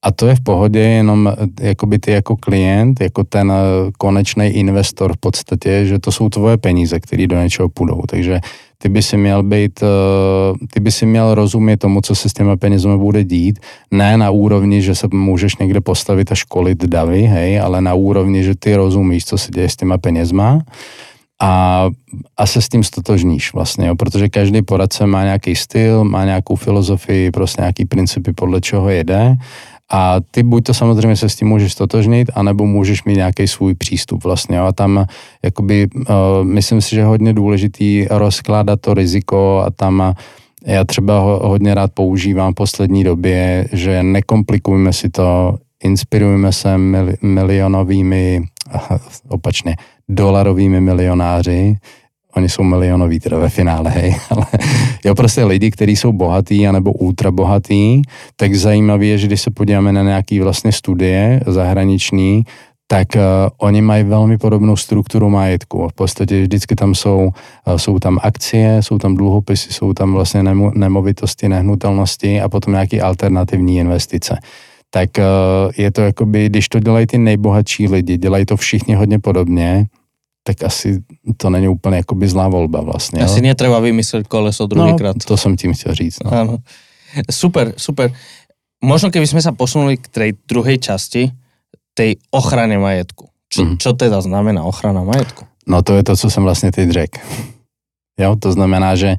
[0.05, 3.53] A to je v pohodě, jenom jakoby ty jako klient, jako ten
[3.99, 8.03] konečný investor v podstatě, že to jsou tvoje peníze, které do něčeho půjdou.
[8.09, 8.41] Takže
[8.83, 12.33] ty by si měl být, eh, ty by si měl rozumět tomu, co se s
[12.33, 13.59] těma penězmi bude dít,
[13.91, 18.43] ne na úrovni, že se můžeš někde postavit a školit davy, hej, ale na úrovni,
[18.45, 20.59] že ty rozumíš, co se děje s těma penězma
[21.43, 21.91] a,
[22.37, 26.57] a se s tím stotožníš vlastně, jo, protože každý poradce má nějaký styl, má nějakou
[26.57, 29.37] filozofii, prostě nějaký principy, podle čeho jede
[29.93, 33.75] a ty buď to samozřejmě se s tím můžeš stotožnit, anebo můžeš mít nějaký svůj
[33.75, 34.61] přístup vlastně.
[34.61, 35.07] A tam
[35.43, 36.05] jakoby, uh,
[36.43, 40.15] myslím si, že je hodně důležitý rozkládat to riziko a tam
[40.67, 46.79] já třeba ho, hodně rád používám v poslední době, že nekomplikujme si to, inspirujeme se
[46.79, 48.43] mili, milionovými,
[49.29, 49.77] opačně,
[50.09, 51.77] dolarovými milionáři,
[52.37, 54.47] oni jsou milionoví teda ve finále, hej, ale
[55.05, 58.03] jo, prostě lidi, kteří jsou bohatý anebo ultra bohatý,
[58.37, 62.45] tak zajímavé je, že když se podíváme na nějaký vlastně studie zahraniční,
[62.93, 63.23] tak uh,
[63.59, 65.89] oni mají velmi podobnou strukturu majetku.
[65.89, 67.33] V podstatě vždycky tam jsou,
[67.67, 72.73] uh, jsou tam akcie, jsou tam dluhopisy, jsou tam vlastně nemo, nemovitosti, nehnutelnosti a potom
[72.73, 74.39] nějaké alternativní investice.
[74.91, 75.25] Tak uh,
[75.77, 79.87] je to jakoby, když to dělají ty nejbohatší lidi, dělají to všichni hodně podobně,
[80.43, 81.03] tak asi
[81.37, 83.25] to není úplně jakoby zlá volba vlastně.
[83.25, 83.43] Asi jo?
[83.43, 85.17] netreba vymyslet koleso druhýkrát.
[85.17, 86.19] No, to jsem tím chtěl říct.
[86.25, 86.33] No.
[86.33, 86.59] Ano.
[87.31, 88.13] Super, super.
[88.83, 91.31] Možno keby sme sa posunuli k tej druhej časti,
[91.95, 93.31] tej ochrany majetku.
[93.47, 93.79] Čo, mm-hmm.
[93.79, 95.47] čo teda znamená ochrana majetku?
[95.71, 97.19] No to je to, co jsem vlastně teď řekl.
[98.19, 99.17] Jo, to znamená, že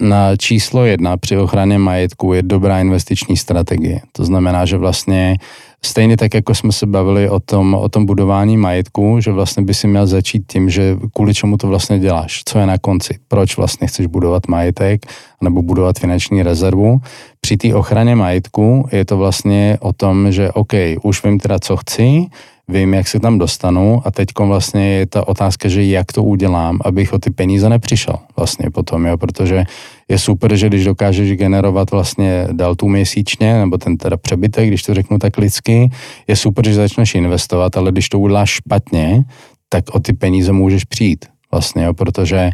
[0.00, 4.00] na číslo jedna při ochraně majetku je dobrá investiční strategie.
[4.12, 5.36] To znamená, že vlastně
[5.84, 9.74] Stejně tak, jako jsme se bavili o tom, o tom budování majetku, že vlastně by
[9.74, 13.56] si měl začít tím, že kvůli čemu to vlastně děláš, co je na konci, proč
[13.56, 15.06] vlastně chceš budovat majetek
[15.42, 17.00] nebo budovat finanční rezervu.
[17.40, 20.72] Při té ochraně majetku je to vlastně o tom, že OK,
[21.02, 22.26] už vím teda, co chci,
[22.68, 26.78] vím, jak se tam dostanu a teď vlastně je ta otázka, že jak to udělám,
[26.84, 29.64] abych o ty peníze nepřišel vlastně potom, jo, protože
[30.10, 34.94] je super, že když dokážeš generovat vlastně deltu měsíčně, nebo ten teda přebytek, když to
[34.94, 35.90] řeknu tak lidsky,
[36.28, 39.24] je super, že začneš investovat, ale když to uděláš špatně,
[39.68, 42.50] tak o ty peníze můžeš přijít vlastně, jo, protože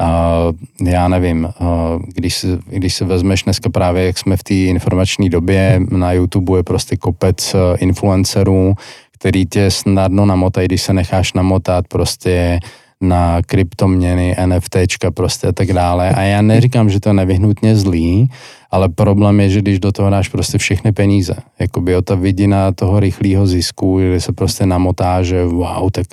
[0.00, 4.54] Uh, já nevím, uh, když, si, když se vezmeš dneska právě, jak jsme v té
[4.54, 8.74] informační době, na YouTube je prostě kopec uh, influencerů,
[9.12, 12.60] který tě snadno namotají, když se necháš namotat prostě
[13.00, 16.10] na kryptoměny, NFTčka prostě a tak dále.
[16.10, 18.30] A já neříkám, že to je nevyhnutně zlý,
[18.70, 22.72] ale problém je, že když do toho dáš prostě všechny peníze, jakoby o ta vidina
[22.72, 26.06] toho rychlého zisku, kdy se prostě namotá, že wow, tak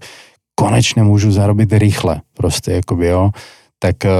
[0.55, 3.29] konečně můžu zarobit rychle, prostě jakoby jo,
[3.79, 4.11] tak eh,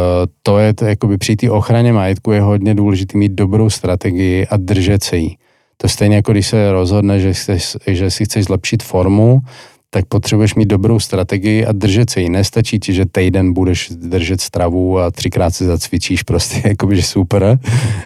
[0.44, 4.58] to je to, jakoby při té ochraně majetku je hodně důležité mít dobrou strategii a
[4.58, 5.38] držet se jí.
[5.78, 9.40] To stejně jako když se rozhodne, že, chceš, že si chceš zlepšit formu,
[9.94, 12.30] tak potřebuješ mít dobrou strategii a držet se jí.
[12.30, 17.60] Nestačí ti, že týden budeš držet stravu a třikrát si zacvičíš prostě, jakoby, že super,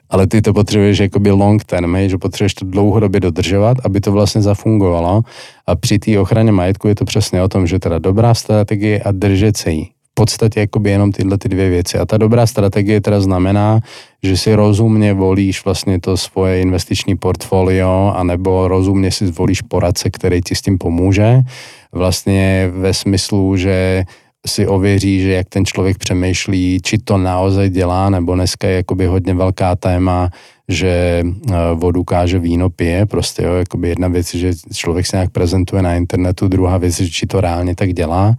[0.10, 4.42] ale ty to potřebuješ jakoby long term, že potřebuješ to dlouhodobě dodržovat, aby to vlastně
[4.42, 5.22] zafungovalo.
[5.68, 9.12] A při té ochraně majetku je to přesně o tom, že teda dobrá strategie a
[9.12, 11.98] držet se jí podstatě jakoby jenom tyhle ty dvě věci.
[11.98, 13.80] A ta dobrá strategie teda znamená,
[14.24, 20.42] že si rozumně volíš vlastně to svoje investiční portfolio, anebo rozumně si zvolíš poradce, který
[20.42, 21.46] ti s tím pomůže.
[21.94, 24.04] Vlastně ve smyslu, že
[24.48, 29.06] si ověří, že jak ten člověk přemýšlí, či to naozaj dělá, nebo dneska je jakoby
[29.06, 30.30] hodně velká téma,
[30.68, 35.32] že eh, vodu káže víno pije, prostě jo, jakoby jedna věc, že člověk se nějak
[35.32, 38.36] prezentuje na internetu, druhá věc, že či to reálně tak dělá.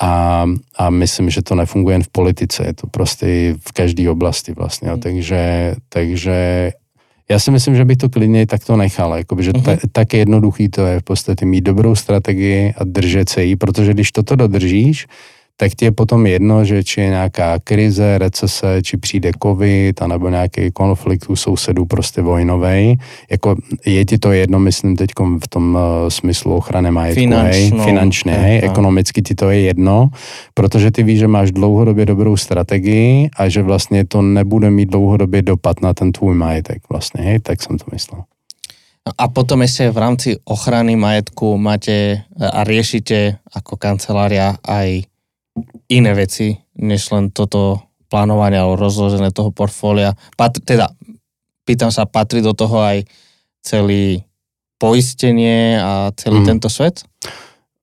[0.00, 0.46] A,
[0.76, 4.88] a myslím, že to nefunguje jen v politice, je to prostě v každé oblasti vlastně.
[4.88, 4.94] Jo.
[4.94, 5.02] Hmm.
[5.02, 6.70] Takže, takže
[7.30, 9.80] já si myslím, že bych to klidně takto nechal, jakoby, že ta, mhm.
[9.92, 14.12] tak jednoduchý to je v podstatě mít dobrou strategii a držet se jí, protože když
[14.12, 15.06] toto dodržíš,
[15.60, 20.32] tak ti je potom jedno, že či je nějaká krize, recese, či přijde covid, anebo
[20.32, 22.96] nějaký konflikt u sousedů prostě vojnovej.
[23.30, 25.10] Jako je ti to jedno, myslím teď
[25.44, 30.08] v tom uh, smyslu ochrany majetku, hej, finančně, hej, ekonomicky ti to je jedno,
[30.54, 35.42] protože ty víš, že máš dlouhodobě dobrou strategii a že vlastně to nebude mít dlouhodobě
[35.42, 38.24] dopad na ten tvůj majetek vlastně, hej, tak jsem to myslel.
[39.18, 45.09] A potom ešte v rámci ochrany majetku máte a riešite ako kancelária aj
[45.88, 47.80] iné veci, než len toto
[48.10, 50.18] plánovanie alebo rozložené toho portfólia.
[50.34, 50.90] Pat, teda,
[51.64, 53.06] pýtam sa, patrí do toho aj
[53.62, 54.24] celý
[54.80, 56.46] poistenie a celý mm.
[56.46, 57.04] tento svět?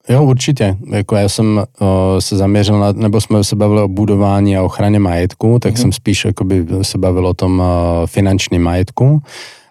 [0.09, 0.77] Jo, určitě.
[0.91, 4.99] Jako já jsem uh, se zaměřil na, nebo jsme se bavili o budování a ochraně
[4.99, 5.77] majetku, tak mm.
[5.77, 7.65] jsem spíš jakoby se bavil o tom uh,
[8.05, 9.21] finančním majetku.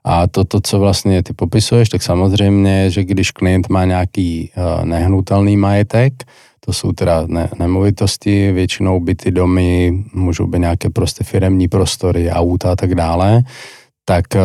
[0.06, 4.84] A to, to, co vlastně ty popisuješ, tak samozřejmě, že když klient má nějaký uh,
[4.84, 6.12] nehnutelný majetek,
[6.60, 12.72] to jsou teda ne, nemovitosti, většinou byty, domy, můžou být nějaké prostě firemní prostory, auta
[12.72, 13.42] a tak dále,
[14.04, 14.40] tak uh,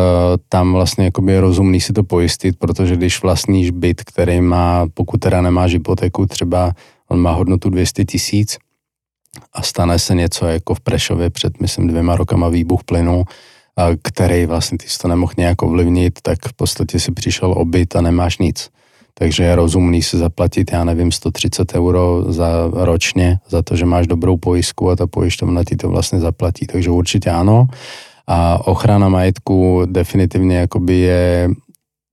[0.48, 5.42] tam vlastně je rozumný si to pojistit, protože když vlastníš byt, který má, pokud teda
[5.42, 6.72] nemáš hypotéku, třeba
[7.08, 8.58] on má hodnotu 200 tisíc
[9.52, 13.24] a stane se něco jako v Prešově před, myslím, dvěma rokama výbuch plynu,
[14.02, 18.00] který vlastně ty to nemohl nějak ovlivnit, tak v podstatě si přišel o byt a
[18.00, 18.70] nemáš nic
[19.14, 24.06] takže je rozumný si zaplatit, já nevím, 130 euro za ročně za to, že máš
[24.06, 27.66] dobrou pojistku a ta pojišťovna ti to vlastně zaplatí, takže určitě ano.
[28.26, 31.50] A ochrana majetku definitivně jakoby je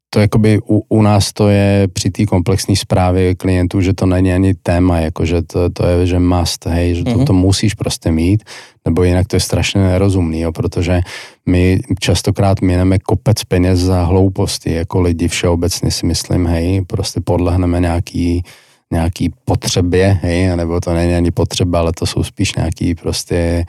[0.09, 4.33] to jakoby u, u nás to je při té komplexní zprávě klientů, že to není
[4.33, 7.25] ani téma, jako že to, to je, že must, hej, že to, mm-hmm.
[7.25, 8.43] to musíš prostě mít,
[8.85, 11.01] nebo jinak to je strašně nerozumný, jo, protože
[11.45, 17.79] my častokrát mineme kopec peněz za hlouposti, jako lidi všeobecně si myslím, hej, prostě podlehneme
[17.79, 18.43] nějaký
[18.91, 23.65] nějaký potřebě, hej, nebo to není ani potřeba, ale to jsou spíš nějaký prostě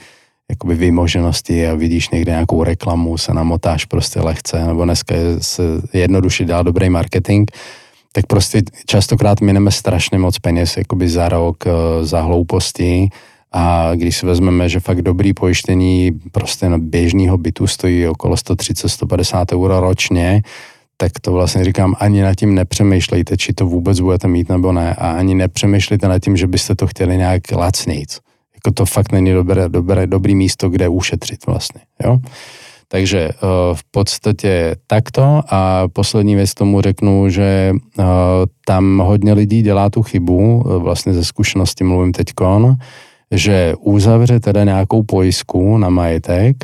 [0.50, 6.44] jakoby vymoženosti a vidíš někde nějakou reklamu, se namotáš prostě lehce, nebo dneska se jednoduše
[6.44, 7.50] dá dobrý marketing,
[8.12, 11.70] tak prostě častokrát mineme strašně moc peněz jakoby za rok, eh,
[12.04, 13.08] za hlouposti.
[13.52, 19.52] A když si vezmeme, že fakt dobrý pojištění prostě na běžného bytu stojí okolo 130-150
[19.52, 20.42] euro ročně,
[20.96, 24.94] tak to vlastně říkám, ani nad tím nepřemýšlejte, či to vůbec budete mít nebo ne
[24.94, 28.08] a ani nepřemýšlejte nad tím, že byste to chtěli nějak lacnit
[28.66, 32.18] jako to fakt není dobré, dobré, dobrý místo, kde ušetřit vlastně, jo.
[32.92, 38.04] Takže uh, v podstatě takto a poslední věc tomu řeknu, že uh,
[38.66, 42.74] tam hodně lidí dělá tu chybu, uh, vlastně ze zkušenosti mluvím teďkon,
[43.30, 46.56] že uzavře teda nějakou pojistku na majetek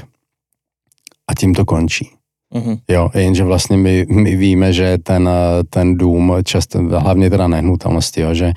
[1.28, 2.11] a tím to končí.
[2.55, 2.78] Mm-hmm.
[2.88, 5.30] Jo, jenže vlastně my, my víme, že ten,
[5.70, 8.53] ten dům, často, hlavně teda nehnutelnosti, jo, že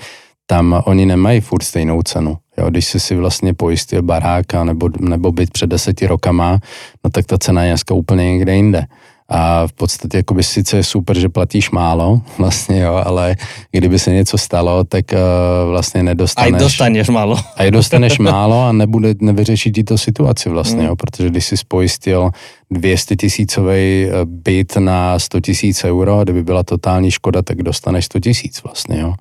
[0.46, 2.38] tam oni nemají furt stejnou cenu.
[2.60, 6.60] Jo, když jsi si vlastně pojistil baráka nebo, nebo byt před deseti rokama,
[7.04, 8.86] no tak ta cena je dneska úplně někde jinde.
[9.32, 13.36] A v podstatě jakoby sice je super, že platíš málo, vlastně jo, ale
[13.72, 16.54] kdyby se něco stalo, tak uh, vlastně nedostaneš.
[16.54, 17.38] A dostaneš málo.
[17.56, 20.88] A i dostaneš málo a nebude, nevyřešit ti to situaci vlastně, mm.
[20.88, 22.32] jo, protože když jsi spojistil
[22.72, 28.20] 200 tisícový eh, byt na 100 tisíc euro, kdyby byla totální škoda, tak dostaneš 100
[28.20, 29.14] tisíc vlastně, jo.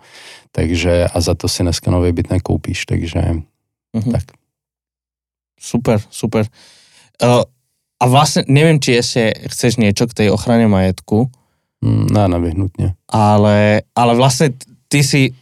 [0.53, 3.21] Takže a za to si dneska nový byt nekoupíš, takže
[3.95, 4.13] mm-hmm.
[4.13, 4.25] tak.
[5.61, 6.47] Super, super.
[7.23, 7.43] Uh,
[8.01, 11.31] a vlastně nevím, či ještě chceš něco k té ochraně majetku.
[11.85, 12.95] Mm, ne, nevyhnutně.
[13.09, 14.51] Ale, ale vlastně
[14.89, 15.35] ty si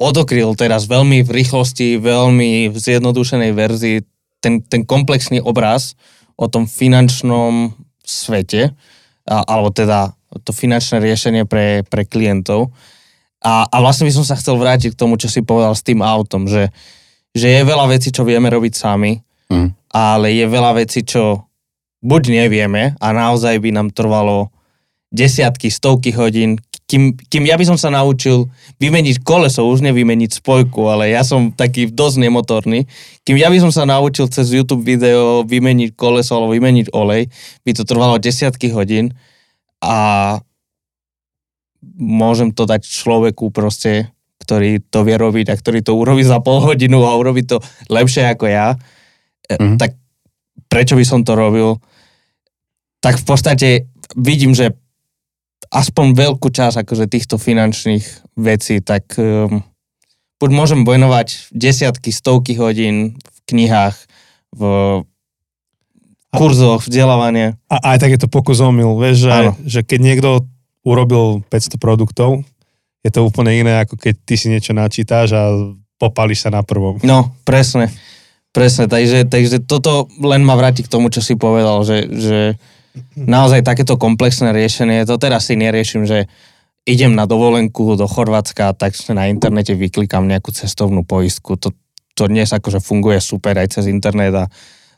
[0.00, 4.00] odokryl teraz veľmi v rýchlosti, veľmi v zjednodušenej verzii
[4.40, 5.92] ten, ten komplexný obraz
[6.40, 8.72] o tom finančnom svete,
[9.28, 12.72] a, alebo teda to finančné riešenie pre, pre klientov.
[13.40, 16.04] A, a vlastne by som sa chcel vrátiť k tomu, čo si povedal s tým
[16.04, 16.68] autom, že,
[17.32, 19.20] že je veľa vecí, čo vieme robiť sami,
[19.50, 19.74] Mm.
[19.90, 21.50] ale je veľa vecí, čo
[22.06, 24.54] buď nevieme a naozaj by nám trvalo
[25.10, 28.46] desiatky, stovky hodín, kým, kým ja by som sa naučil
[28.78, 32.86] vymeniť koleso, už nevymeniť spojku, ale ja som taký dosť nemotorný,
[33.26, 37.26] kým ja by som sa naučil cez YouTube video vymeniť koleso alebo vymeniť olej,
[37.66, 39.18] by to trvalo desiatky hodín
[39.82, 40.38] a
[41.96, 46.60] môžem to dať človeku proste, ktorý to vie robiť a ktorý to urobí za pol
[46.64, 48.76] hodinu a urobí to lepšie ako ja,
[49.48, 49.76] mm-hmm.
[49.76, 49.96] tak
[50.68, 51.80] prečo by som to robil?
[53.00, 53.68] Tak v podstate
[54.16, 54.76] vidím, že
[55.70, 59.62] aspoň veľkú časť akože týchto finančných vecí, tak um,
[60.42, 63.96] buď môžem venovať desiatky, stovky hodín v knihách,
[64.56, 64.62] v
[66.34, 67.58] kurzoch, vzdelávanie.
[67.70, 69.34] A aj tak je to pokus omyl, vieš, že,
[69.66, 70.30] že keď niekto
[70.86, 72.44] urobil 500 produktov,
[73.00, 75.48] je to úplne iné, ako keď ty si niečo načítáš a
[75.96, 77.00] popališ sa na prvom.
[77.04, 77.88] No, presne.
[78.50, 82.38] Presne, takže, takže toto len ma vráti k tomu, čo si povedal, že, že
[83.14, 86.26] naozaj takéto komplexné riešenie, to teraz si neriešim, že
[86.88, 91.54] idem na dovolenku do Chorvátska, tak na internete vyklikám nejakú cestovnú poistku.
[91.62, 91.70] To,
[92.18, 94.44] to dnes akože funguje super aj cez internet a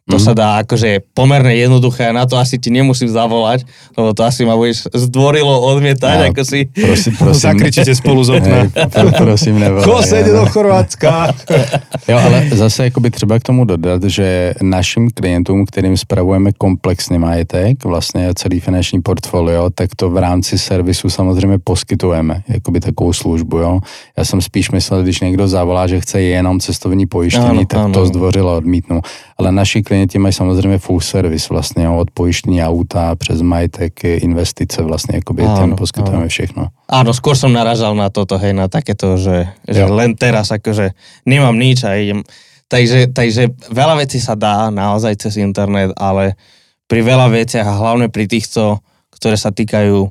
[0.03, 0.25] to mm.
[0.25, 3.63] sa dá akože pomerne jednoduché a na to asi ti nemusím zavolať,
[3.95, 6.67] lebo to asi ma budeš zdvorilo odmietať, ja, ako si...
[6.75, 7.43] Prosím, prosím.
[7.55, 8.67] Zakričíte spolu z okna.
[8.75, 11.31] Hej, prosím, jde do Chorvátska?
[12.09, 17.85] jo, ale zase jakoby třeba k tomu dodat, že našim klientům, kterým spravujeme komplexný majetek,
[17.85, 23.81] vlastně celý finanční portfolio, tak to v rámci servisu samozřejmě poskytujeme, jakoby takovou službu, jo.
[24.19, 27.95] Já jsem spíš myslel, když někdo zavolá, že chce jenom cestovní pojištění, ano, tak ano.
[27.95, 29.01] to zdvořilo odmítnu.
[29.39, 35.21] Ale naši klienti mají samozřejmě full service vlastně, od pojištění auta přes majetek, investice vlastně,
[35.21, 36.33] jakoby áno, ten poskytujeme áno.
[36.33, 36.63] všechno.
[36.89, 40.97] Áno, skôr som naražal na toto, hej, na takéto, že, že len teraz akože
[41.29, 42.25] nemám nič a idem.
[42.73, 46.41] Takže, takže veľa vecí sa dá naozaj cez internet, ale
[46.89, 48.81] pri veľa veciach a hlavne pri týchto,
[49.13, 50.09] ktoré sa týkajú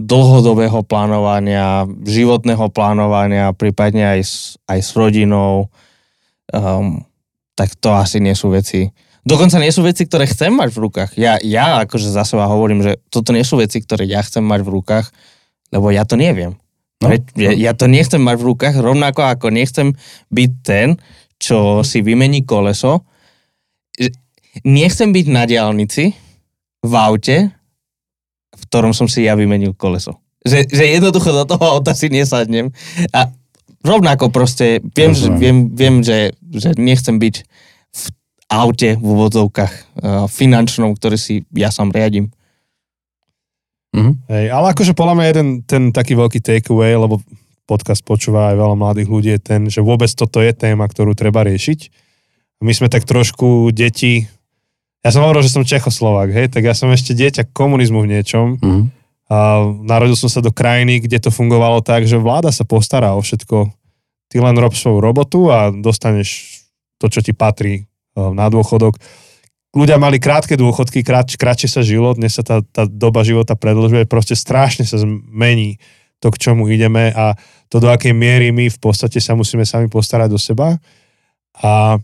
[0.00, 5.68] dlhodobého plánovania, životného plánovania, prípadne aj s, aj s rodinou,
[6.56, 7.04] um,
[7.52, 8.88] tak to asi nie sú veci,
[9.20, 11.10] Dokonca nie sú veci, ktoré chcem mať v rukách.
[11.20, 14.64] Ja, ja akože za seba hovorím, že toto nie sú veci, ktoré ja chcem mať
[14.64, 15.06] v rukách,
[15.70, 16.56] lebo ja to neviem.
[17.00, 19.96] No, ja, ja to nechcem mať v rukách, rovnako ako nechcem
[20.28, 21.00] byť ten,
[21.40, 23.08] čo si vymení koleso.
[24.64, 26.12] Nechcem byť na diálnici
[26.84, 27.48] v aute,
[28.52, 30.20] v ktorom som si ja vymenil koleso.
[30.44, 32.72] Že, že jednoducho do toho auta si nesadnem.
[33.12, 33.32] A
[33.84, 37.34] rovnako proste viem, že, viem, viem že, že nechcem byť
[38.50, 42.34] aute v úvodzovkách uh, finančnom, ktorý si ja sám riadím.
[43.94, 44.14] Mm-hmm.
[44.26, 47.22] Hej, ale akože podľa mňa jeden ten taký veľký takeaway, lebo
[47.66, 51.46] podcast počúva aj veľa mladých ľudí, je ten, že vôbec toto je téma, ktorú treba
[51.46, 51.90] riešiť.
[52.60, 54.26] My sme tak trošku deti,
[55.00, 58.46] ja som hovoril, že som Čechoslovák, hej, tak ja som ešte dieťa komunizmu v niečom.
[58.58, 58.84] Mm-hmm.
[59.30, 63.22] A narodil som sa do krajiny, kde to fungovalo tak, že vláda sa postará o
[63.22, 63.70] všetko.
[64.30, 66.62] Ty len rob svoju robotu a dostaneš
[66.98, 67.89] to, čo ti patrí
[68.36, 69.00] na dôchodok.
[69.70, 74.04] Ľudia mali krátke dôchodky, krát, krátšie sa žilo, dnes sa tá, tá doba života predlžuje,
[74.10, 75.78] proste strašne sa zmení
[76.20, 77.38] to, k čomu ideme a
[77.72, 80.76] to, do akej miery my v podstate sa musíme sami postarať do seba.
[81.62, 81.96] A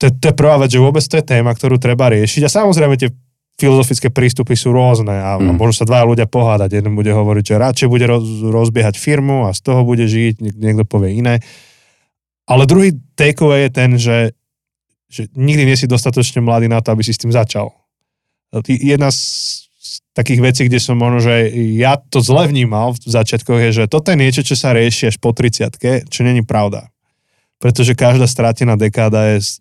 [0.00, 2.48] to, to je prvá vec, že vôbec to je téma, ktorú treba riešiť.
[2.48, 3.12] A samozrejme tie
[3.60, 5.54] filozofické prístupy sú rôzne a mm.
[5.60, 6.82] môžu sa dva ľudia pohádať.
[6.82, 10.82] Jeden bude hovoriť, že radšej bude roz, rozbiehať firmu a z toho bude žiť, niekto
[10.88, 11.38] povie iné.
[12.50, 14.16] Ale druhý takeaway je ten, že
[15.12, 17.68] že nikdy nie si dostatočne mladý na to, aby si s tým začal.
[18.64, 19.20] Jedna z
[20.16, 24.08] takých vecí, kde som možno, že ja to zle vnímal v začiatkoch, je, že toto
[24.12, 26.88] je niečo, čo sa rieši až po 30 čo není pravda.
[27.60, 29.60] Pretože každá stratená dekáda je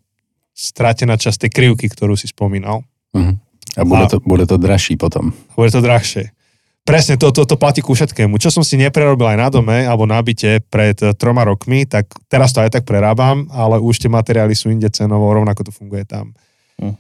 [0.56, 2.84] stratená časť tej krivky, ktorú si spomínal.
[3.16, 3.36] Uh-huh.
[3.80, 5.32] A bude, a to, bude to dražší potom.
[5.56, 6.36] Bude to drahšie.
[6.82, 8.42] Presne, to, to, to platí ku všetkému.
[8.42, 12.10] Čo som si neprerobil aj na dome alebo na byte pred eh, troma rokmi, tak
[12.26, 16.10] teraz to aj tak prerábam, ale už tie materiály sú inde cenovo, rovnako to funguje
[16.10, 16.34] tam.
[16.82, 16.98] Hm.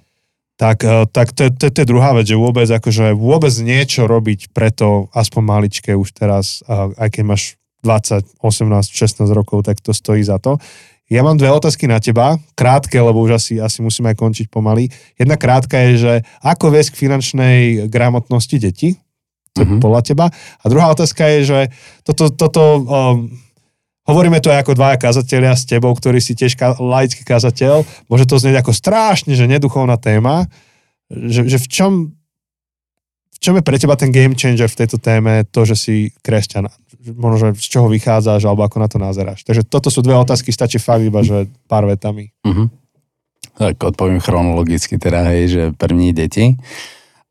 [0.61, 4.53] Tak, eh, tak to, to, to je druhá vec, že vôbec, akože vôbec niečo robiť
[4.53, 10.21] preto aspoň maličké už teraz, aj keď máš 20, 18, 16 rokov, tak to stojí
[10.21, 10.61] za to.
[11.11, 14.87] Ja mám dve otázky na teba, krátke, lebo už asi, asi musíme aj končiť pomaly.
[15.19, 17.57] Jedna krátka je, že ako viesť k finančnej
[17.91, 18.95] gramotnosti detí,
[19.57, 19.79] uh-huh.
[19.79, 20.25] podľa teba.
[20.33, 21.59] A druhá otázka je, že
[22.03, 22.81] toto, toto um,
[24.07, 28.25] hovoríme to aj ako dvaja kazatelia s tebou, ktorý si tiež ka- laický kazateľ, môže
[28.27, 30.47] to znieť ako strašne, že neduchovná téma,
[31.11, 31.93] že, že v čom
[33.31, 36.69] v čom je pre teba ten game changer v tejto téme to, že si kresťan?
[37.01, 39.41] možno, že z čoho vychádzaš, alebo ako na to nazeráš.
[39.41, 42.29] Takže toto sú dve otázky, stačí fakt iba, že pár vetami.
[42.45, 42.69] Mhm.
[43.57, 46.55] Tak odpovím chronologicky teda, hej, že první děti.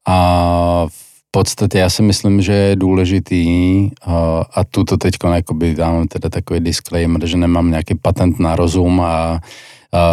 [0.07, 3.44] A v podstatě já si myslím, že je důležitý,
[4.55, 9.40] a, tuto teď jakoby dám teda takový disclaimer, že nemám nějaký patent na rozum a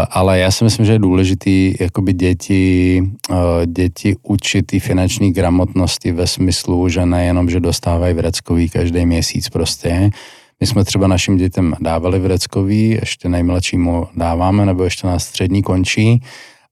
[0.10, 3.04] ale já si myslím, že je důležitý jakoby děti,
[3.66, 10.10] děti učit ty finanční gramotnosti ve smyslu, že nejenom, že dostávají vreckový každý měsíc prostě.
[10.60, 16.22] My jsme třeba našim dětem dávali vreckový, ještě nejmladšímu dáváme, nebo ještě na střední končí.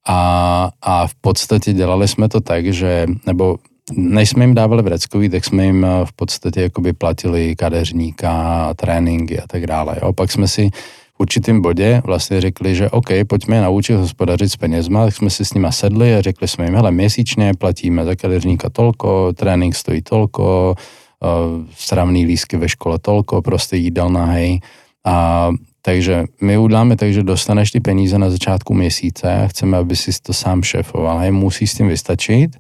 [0.07, 3.57] A, a v podstatě dělali jsme to tak, že, nebo
[3.93, 9.47] než jsme jim dávali vreckový, tak jsme jim v podstatě jakoby platili kadeřníka, tréninky a
[9.47, 9.95] tak dále.
[10.01, 10.13] Jo.
[10.13, 10.69] Pak jsme si
[11.17, 15.29] v určitém bodě vlastně řekli, že OK, pojďme je naučit hospodařit s penězma, tak jsme
[15.29, 19.75] si s nima sedli a řekli jsme jim, hele, měsíčně platíme za kadeřníka tolko, trénink
[19.75, 20.75] stojí tolko,
[21.19, 24.59] uh, stravný lísky ve škole tolko, prostě jídelná, hej.
[25.05, 25.49] A
[25.81, 30.11] takže my uděláme tak, že dostaneš ty peníze na začátku měsíce a chceme, aby si
[30.21, 31.17] to sám šéfoval.
[31.17, 32.57] Hej, musí s tím vystačit.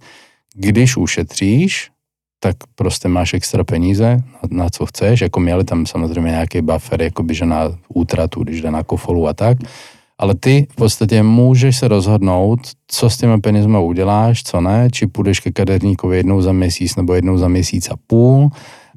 [0.55, 1.89] Když ušetříš,
[2.39, 7.01] tak prostě máš extra peníze, na, na co chceš, jako měli tam samozřejmě nějaký buffer,
[7.01, 9.57] jakoby, že na útratu, když jde na kofolu a tak,
[10.17, 15.07] ale ty v podstatě můžeš se rozhodnout, co s těma penězma uděláš, co ne, či
[15.07, 18.49] půjdeš ke kaderníkovi jednou za měsíc nebo jednou za měsíc a půl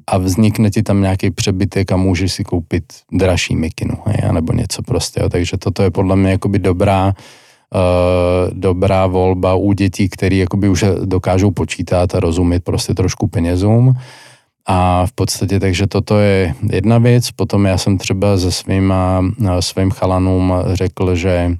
[0.07, 4.81] a vznikne ti tam nějaký přebytek a můžeš si koupit dražší mikinu, hej, nebo něco
[4.81, 7.13] prostě, takže toto je podle mě jakoby dobrá,
[8.53, 13.93] dobrá volba u dětí, které jakoby už dokážou počítat a rozumět prostě trošku penězům.
[14.65, 17.31] A v podstatě takže toto je jedna věc.
[17.31, 21.57] Potom já jsem třeba se svýma, eh, svým chalanům řekl, že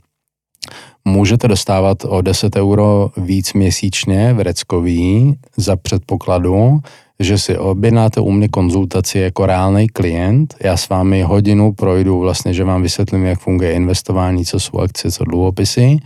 [1.06, 6.80] můžete dostávat o 10 euro víc měsíčně v Reckový za předpokladu,
[7.20, 12.54] že si objednáte u mě konzultaci jako reálný klient, já s vámi hodinu projdu vlastně,
[12.54, 15.98] že vám vysvětlím, jak funguje investování, co jsou akcie, co dluhopisy,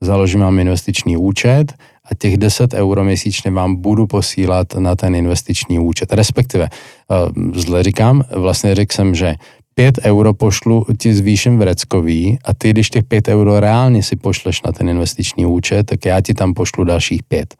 [0.00, 1.72] založím vám investiční účet
[2.10, 6.12] a těch 10 euro měsíčně vám budu posílat na ten investiční účet.
[6.12, 7.14] Respektive, eh,
[7.60, 9.34] zle říkám, vlastně řekl jsem, že
[9.74, 14.16] 5 euro pošlu ti zvýším v Reckový a ty, když těch 5 euro reálně si
[14.16, 17.54] pošleš na ten investiční účet, tak já ti tam pošlu dalších 5.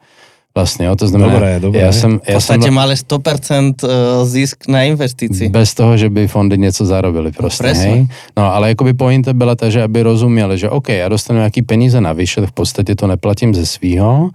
[0.55, 1.81] Vlastně, jo, to znamená, dobré, dobré.
[1.81, 2.19] já jsem...
[2.19, 5.49] V podstatě jsem, mali 100% eh, zisk na investici.
[5.49, 8.07] Bez toho, že by fondy něco zarobili prostě, hej.
[8.37, 12.01] No, ale jakoby pointa byla ta, že aby rozuměli, že OK, já dostanu nějaký peníze
[12.01, 14.29] navyše, v podstatě to neplatím ze svýho,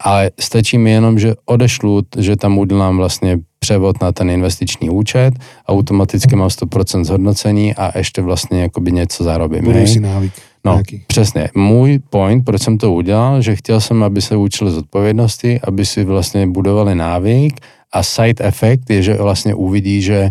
[0.00, 5.34] ale stačí mi jenom, že odešlu, že tam udělám vlastně převod na ten investiční účet,
[5.68, 9.64] automaticky mám 100% zhodnocení a ještě vlastně jakoby něco zarobím.
[9.64, 10.32] Budeš si návyk.
[10.64, 11.04] No, nějaký.
[11.06, 11.48] přesně.
[11.54, 15.86] Můj point, proč jsem to udělal, že chtěl jsem, aby se učili z odpovědnosti, aby
[15.86, 17.60] si vlastně budovali návyk
[17.92, 20.30] a side effect je, že vlastně uvidí, že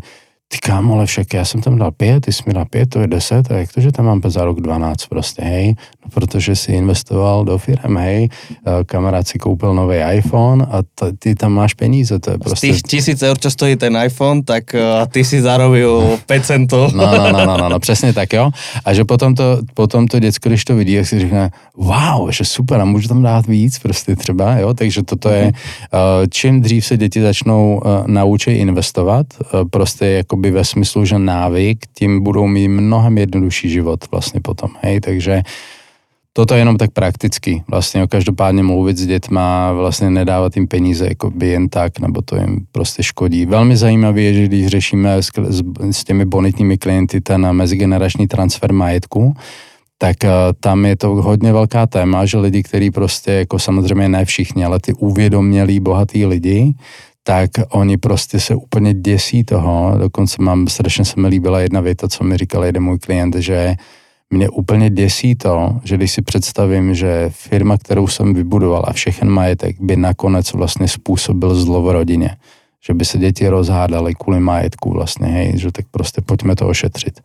[0.53, 2.99] ty kámo, ale však já jsem tam dal pět, ty jsi mi dal pět, to
[2.99, 5.75] je deset, a jak to, že tam mám za rok 12 prostě, hej,
[6.05, 8.29] no protože si investoval do firm, hej,
[8.85, 12.73] kamarád si koupil nový iPhone a t- ty tam máš peníze, to je prostě...
[12.73, 16.75] Z tisíc eur, čo stojí ten iPhone, tak uh, ty si zarobil 5 centů.
[16.93, 18.51] No, no, no, no, no, no, přesně tak, jo.
[18.85, 22.45] A že potom to, potom to děcko, když to vidí, jak si řekne, wow, že
[22.45, 25.99] super, a můžu tam dát víc prostě třeba, jo, takže toto je, uh,
[26.29, 30.05] čím dřív se děti začnou uh, naučit investovat, uh, prostě
[30.43, 35.43] jakoby ve smyslu, že návyk, tím budou mít mnohem jednodušší život vlastně potom, hej, takže
[36.33, 37.63] toto je jenom tak prakticky.
[37.67, 42.21] Vlastně jo, každopádně mluvit s dětma, vlastně nedávat jim peníze jako by jen tak, nebo
[42.21, 43.45] to jim prostě škodí.
[43.45, 45.31] Velmi zajímavé je, že když řešíme s,
[45.91, 49.35] s, těmi bonitními klienty ten mezigenerační transfer majetku,
[49.97, 50.29] tak uh,
[50.59, 54.79] tam je to hodně velká téma, že lidi, kteří prostě, jako samozřejmě ne všichni, ale
[54.79, 56.73] ty uvědomělí bohatý lidi,
[57.23, 59.93] tak oni prostě se úplně děsí toho.
[59.97, 63.75] Dokonce mám, strašně se mi líbila jedna věta, co mi říkal jeden můj klient, že
[64.29, 69.29] mě úplně děsí to, že když si představím, že firma, kterou jsem vybudoval a všechen
[69.29, 72.37] majetek by nakonec vlastně způsobil zlo v rodině,
[72.85, 77.21] že by se děti rozhádaly kvůli majetku vlastně, hej, že tak prostě pojďme to ošetřit.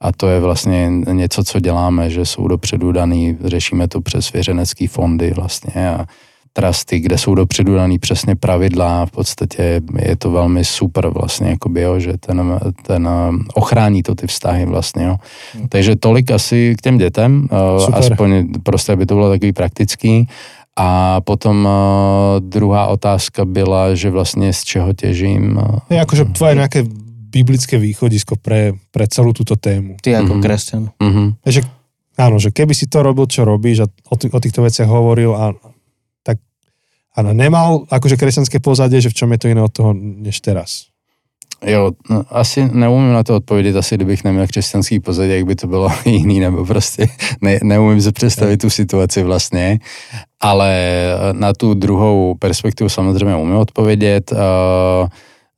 [0.00, 4.86] A to je vlastně něco, co děláme, že jsou dopředu daný, řešíme to přes svěřenecký
[4.86, 6.06] fondy vlastně a
[6.52, 11.80] trusty, kde jsou dopředu daný přesně pravidla, v podstatě je to velmi super vlastně, jakoby,
[11.82, 13.08] jo, že ten, ten
[13.54, 15.16] ochrání to ty vztahy vlastně, jo.
[15.54, 15.68] Hmm.
[15.68, 17.48] Takže tolik asi k těm dětem,
[17.78, 17.94] super.
[17.98, 20.28] aspoň prostě, aby to bylo takový praktický.
[20.76, 25.60] A potom uh, druhá otázka byla, že vlastně z čeho těžím.
[25.90, 26.86] Je akože tvoje nejaké
[27.30, 30.00] biblické východisko pre, pre celú túto tému.
[30.00, 30.44] Ty ako mm-hmm.
[30.46, 30.82] kresťan.
[30.96, 31.28] Mm-hmm.
[31.44, 31.60] Že,
[32.16, 35.36] áno, že keby si to robil, čo robíš a o, t- o týchto veciach hovoril
[35.36, 35.52] a
[37.16, 40.90] Áno, nemal akože kresťanské pozadie, že v čom je to iné od toho než teraz?
[41.66, 45.66] Jo, no, asi neumím na to odpovědět, asi kdybych neměl křesťanský pozadí, jak by to
[45.66, 47.08] bylo jiný, nebo prostě
[47.40, 49.78] ne, neumím si představit tu situaci vlastně,
[50.40, 50.74] ale
[51.32, 54.32] na tu druhou perspektivu samozřejmě umím odpovědět.
[54.32, 55.08] Uh,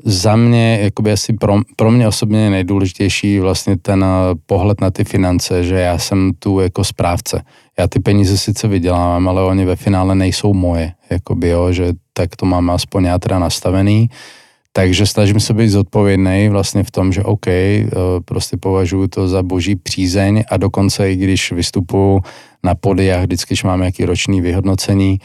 [0.04, 4.04] za mě, jakoby asi pro, pro mě osobně je nejdůležitější vlastně ten
[4.46, 7.42] pohled na ty finance, že já jsem tu jako správce.
[7.78, 12.36] Já ty peníze sice vydělávám, ale oni ve finále nejsou moje, jakoby jo, že tak
[12.36, 14.10] to mám aspoň já teda nastavený.
[14.72, 17.86] Takže snažím se být zodpovědný vlastně v tom, že OK, eh,
[18.24, 22.20] prostě považuji to za boží přízeň a dokonce i když vystupuji
[22.64, 25.18] na pody a vždycky, když mám nějaký roční vyhodnocení,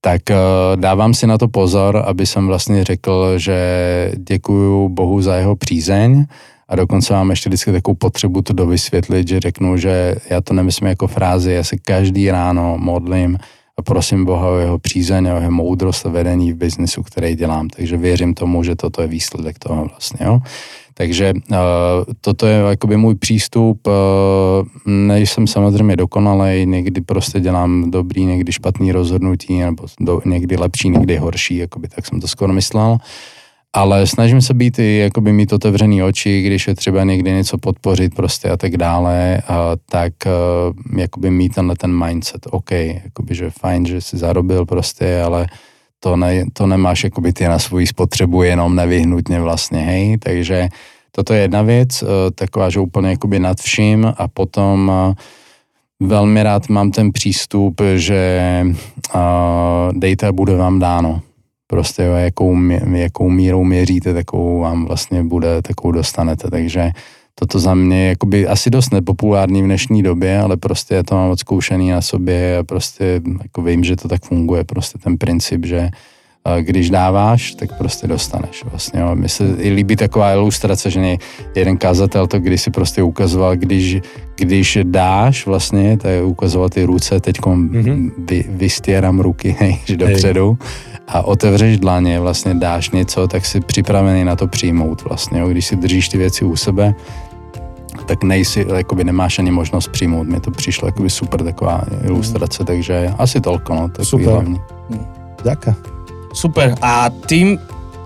[0.00, 0.36] tak eh,
[0.76, 3.56] dávám si na to pozor, aby jsem vlastně řekl, že
[4.16, 6.24] děkuju Bohu za jeho přízeň
[6.68, 10.88] a dokonce mám ještě vždycky takovou potřebu to dovysvětlit, že řeknu, že já to nemyslím
[10.88, 13.38] jako frázi, já se každý ráno modlím
[13.78, 17.68] a prosím Boha o jeho přízeň, o jeho moudrost a vedení v biznisu, který dělám.
[17.68, 20.26] Takže věřím tomu, že toto je výsledek toho vlastně.
[20.26, 20.40] Jo.
[20.94, 21.56] Takže uh,
[22.20, 23.86] toto je jakoby můj přístup.
[23.86, 23.92] Uh,
[24.86, 31.16] nejsem samozřejmě dokonalej, někdy prostě dělám dobrý, někdy špatný rozhodnutí, nebo do, někdy lepší, někdy
[31.16, 32.98] horší, jakoby tak jsem to skoro myslel.
[33.74, 38.14] Ale snažím se být i, jakoby mít otevřený oči, když je třeba někdy něco podpořit
[38.14, 42.70] prostě a tak dále, a tak uh, jakoby mít tenhle ten mindset, OK,
[43.04, 45.46] jakoby, že fajn, že jsi zarobil prostě, ale
[46.00, 50.68] to, ne, to nemáš jakoby ty na svoji spotřebu jenom nevyhnutně vlastně, hej, takže
[51.12, 56.42] toto je jedna věc, uh, taková, že úplně jakoby nad vším a potom uh, velmi
[56.42, 58.40] rád mám ten přístup, že
[59.92, 61.22] dejte bude vám dáno
[61.72, 62.56] prostě jo, jakou,
[62.92, 66.90] jakou mírou měříte, takovou vám vlastně bude, takovou dostanete, takže
[67.34, 71.14] toto za mě je jakoby asi dost nepopulární v dnešní době, ale prostě je to
[71.14, 75.64] mám odzkoušený na sobě a prostě jako vím, že to tak funguje, prostě ten princip,
[75.64, 75.90] že
[76.60, 79.00] když dáváš, tak prostě dostaneš vlastně.
[79.00, 79.14] Jo.
[79.14, 81.16] Mně se i líbí taková ilustrace, že
[81.56, 83.96] jeden kazatel to když si prostě ukazoval, když,
[84.36, 88.12] když dáš vlastně, tak ukazoval ty ruce, teď mm-hmm.
[88.18, 90.58] vy, vystěrám ruky, než dopředu
[91.08, 95.40] a otevřeš dlaně, vlastně dáš něco, tak jsi připravený na to přijmout vlastně.
[95.40, 95.48] Jo.
[95.48, 96.94] Když si držíš ty věci u sebe,
[98.06, 100.26] tak nejsi, jakoby nemáš ani možnost přijmout.
[100.26, 104.28] Mně to přišlo jakoby super taková ilustrace, takže asi tolko, no, to super.
[104.28, 104.60] hlavní.
[105.44, 105.76] Ďakujem.
[106.34, 106.74] Super.
[106.82, 107.58] A tým,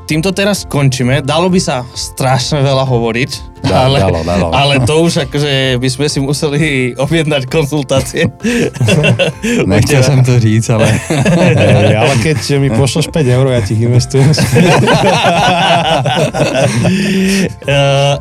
[0.07, 1.21] týmto teraz skončíme.
[1.27, 4.47] Dalo by sa strašne veľa hovoriť, Dalo, ale, dalo, dalo.
[4.55, 8.31] ale to už akože by sme si museli objednať konzultácie.
[9.67, 11.01] Nechtěl jsem to říct, ale...
[11.41, 14.29] Ej, ale keď mi pošleš 5 eur, ja ti ich investujem.
[14.29, 14.37] Uh,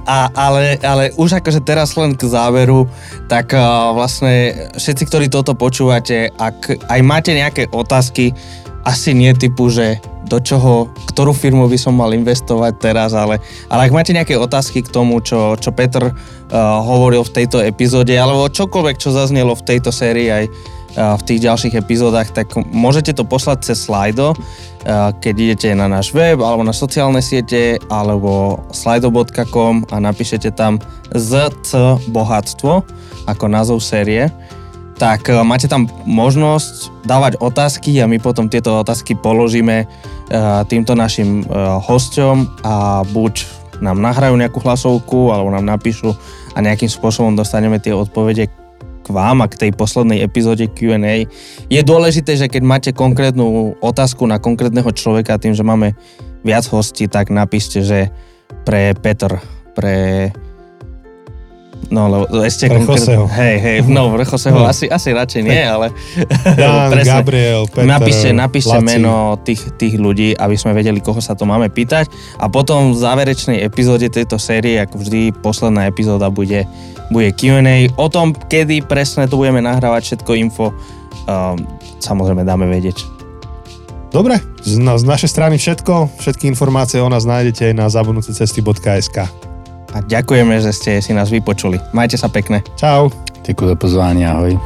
[0.15, 2.89] a, ale, ale už akože teraz len k záveru,
[3.29, 8.33] tak uh, vlastne všetci, ktorí toto počúvate, ak aj máte nejaké otázky,
[8.85, 13.37] asi nie typu, že do čoho, ktorú firmu by som mal investovať teraz, ale,
[13.69, 16.13] ale ak máte nejaké otázky k tomu, čo, čo Petr uh,
[16.81, 21.39] hovoril v tejto epizóde, alebo čokoľvek, čo zaznelo v tejto sérii aj uh, v tých
[21.45, 26.65] ďalších epizódach, tak môžete to poslať cez Slido, uh, keď idete na náš web, alebo
[26.65, 30.81] na sociálne siete, alebo slido.com a napíšete tam
[31.13, 32.81] ZC Bohatstvo
[33.25, 34.29] ako názov série
[34.95, 39.85] tak e, máte tam možnosť dávať otázky a my potom tieto otázky položíme e,
[40.71, 41.45] týmto našim e,
[41.83, 43.33] hosťom a buď
[43.83, 46.15] nám nahrajú nejakú hlasovku alebo nám napíšu
[46.55, 48.47] a nejakým spôsobom dostaneme tie odpovede
[49.05, 51.29] k vám a k tej poslednej epizóde Q&A.
[51.69, 55.93] Je dôležité, že keď máte konkrétnu otázku na konkrétneho človeka, tým, že máme
[56.41, 58.09] viac hostí, tak napíšte, že
[58.65, 59.37] pre Petr,
[59.77, 60.29] pre
[61.93, 63.29] No, lebo ešte Pre Joseho.
[63.29, 64.65] Hej, hej, no, pre Joseho no.
[64.65, 65.93] asi, asi radšej nie, ale...
[66.59, 71.45] Dan, Gabriel, Peter, Napíšte, napíšte meno tých, tých ľudí, aby sme vedeli, koho sa to
[71.45, 72.09] máme pýtať.
[72.41, 76.65] A potom v záverečnej epizóde tejto série, ako vždy, posledná epizóda bude,
[77.13, 80.73] bude Q&A o tom, kedy presne to budeme nahrávať, všetko info.
[81.29, 81.69] Um,
[82.01, 83.05] samozrejme dáme vedieť.
[84.09, 86.23] Dobre, z, na, z našej strany všetko.
[86.23, 89.44] Všetky informácie o nás nájdete aj na zabudnutecesty.sk
[89.95, 91.79] a ďakujeme, že ste si nás vypočuli.
[91.95, 92.59] Majte sa pekne.
[92.75, 93.09] Čau.
[93.47, 94.59] Děkuji za pozvání, ahoj.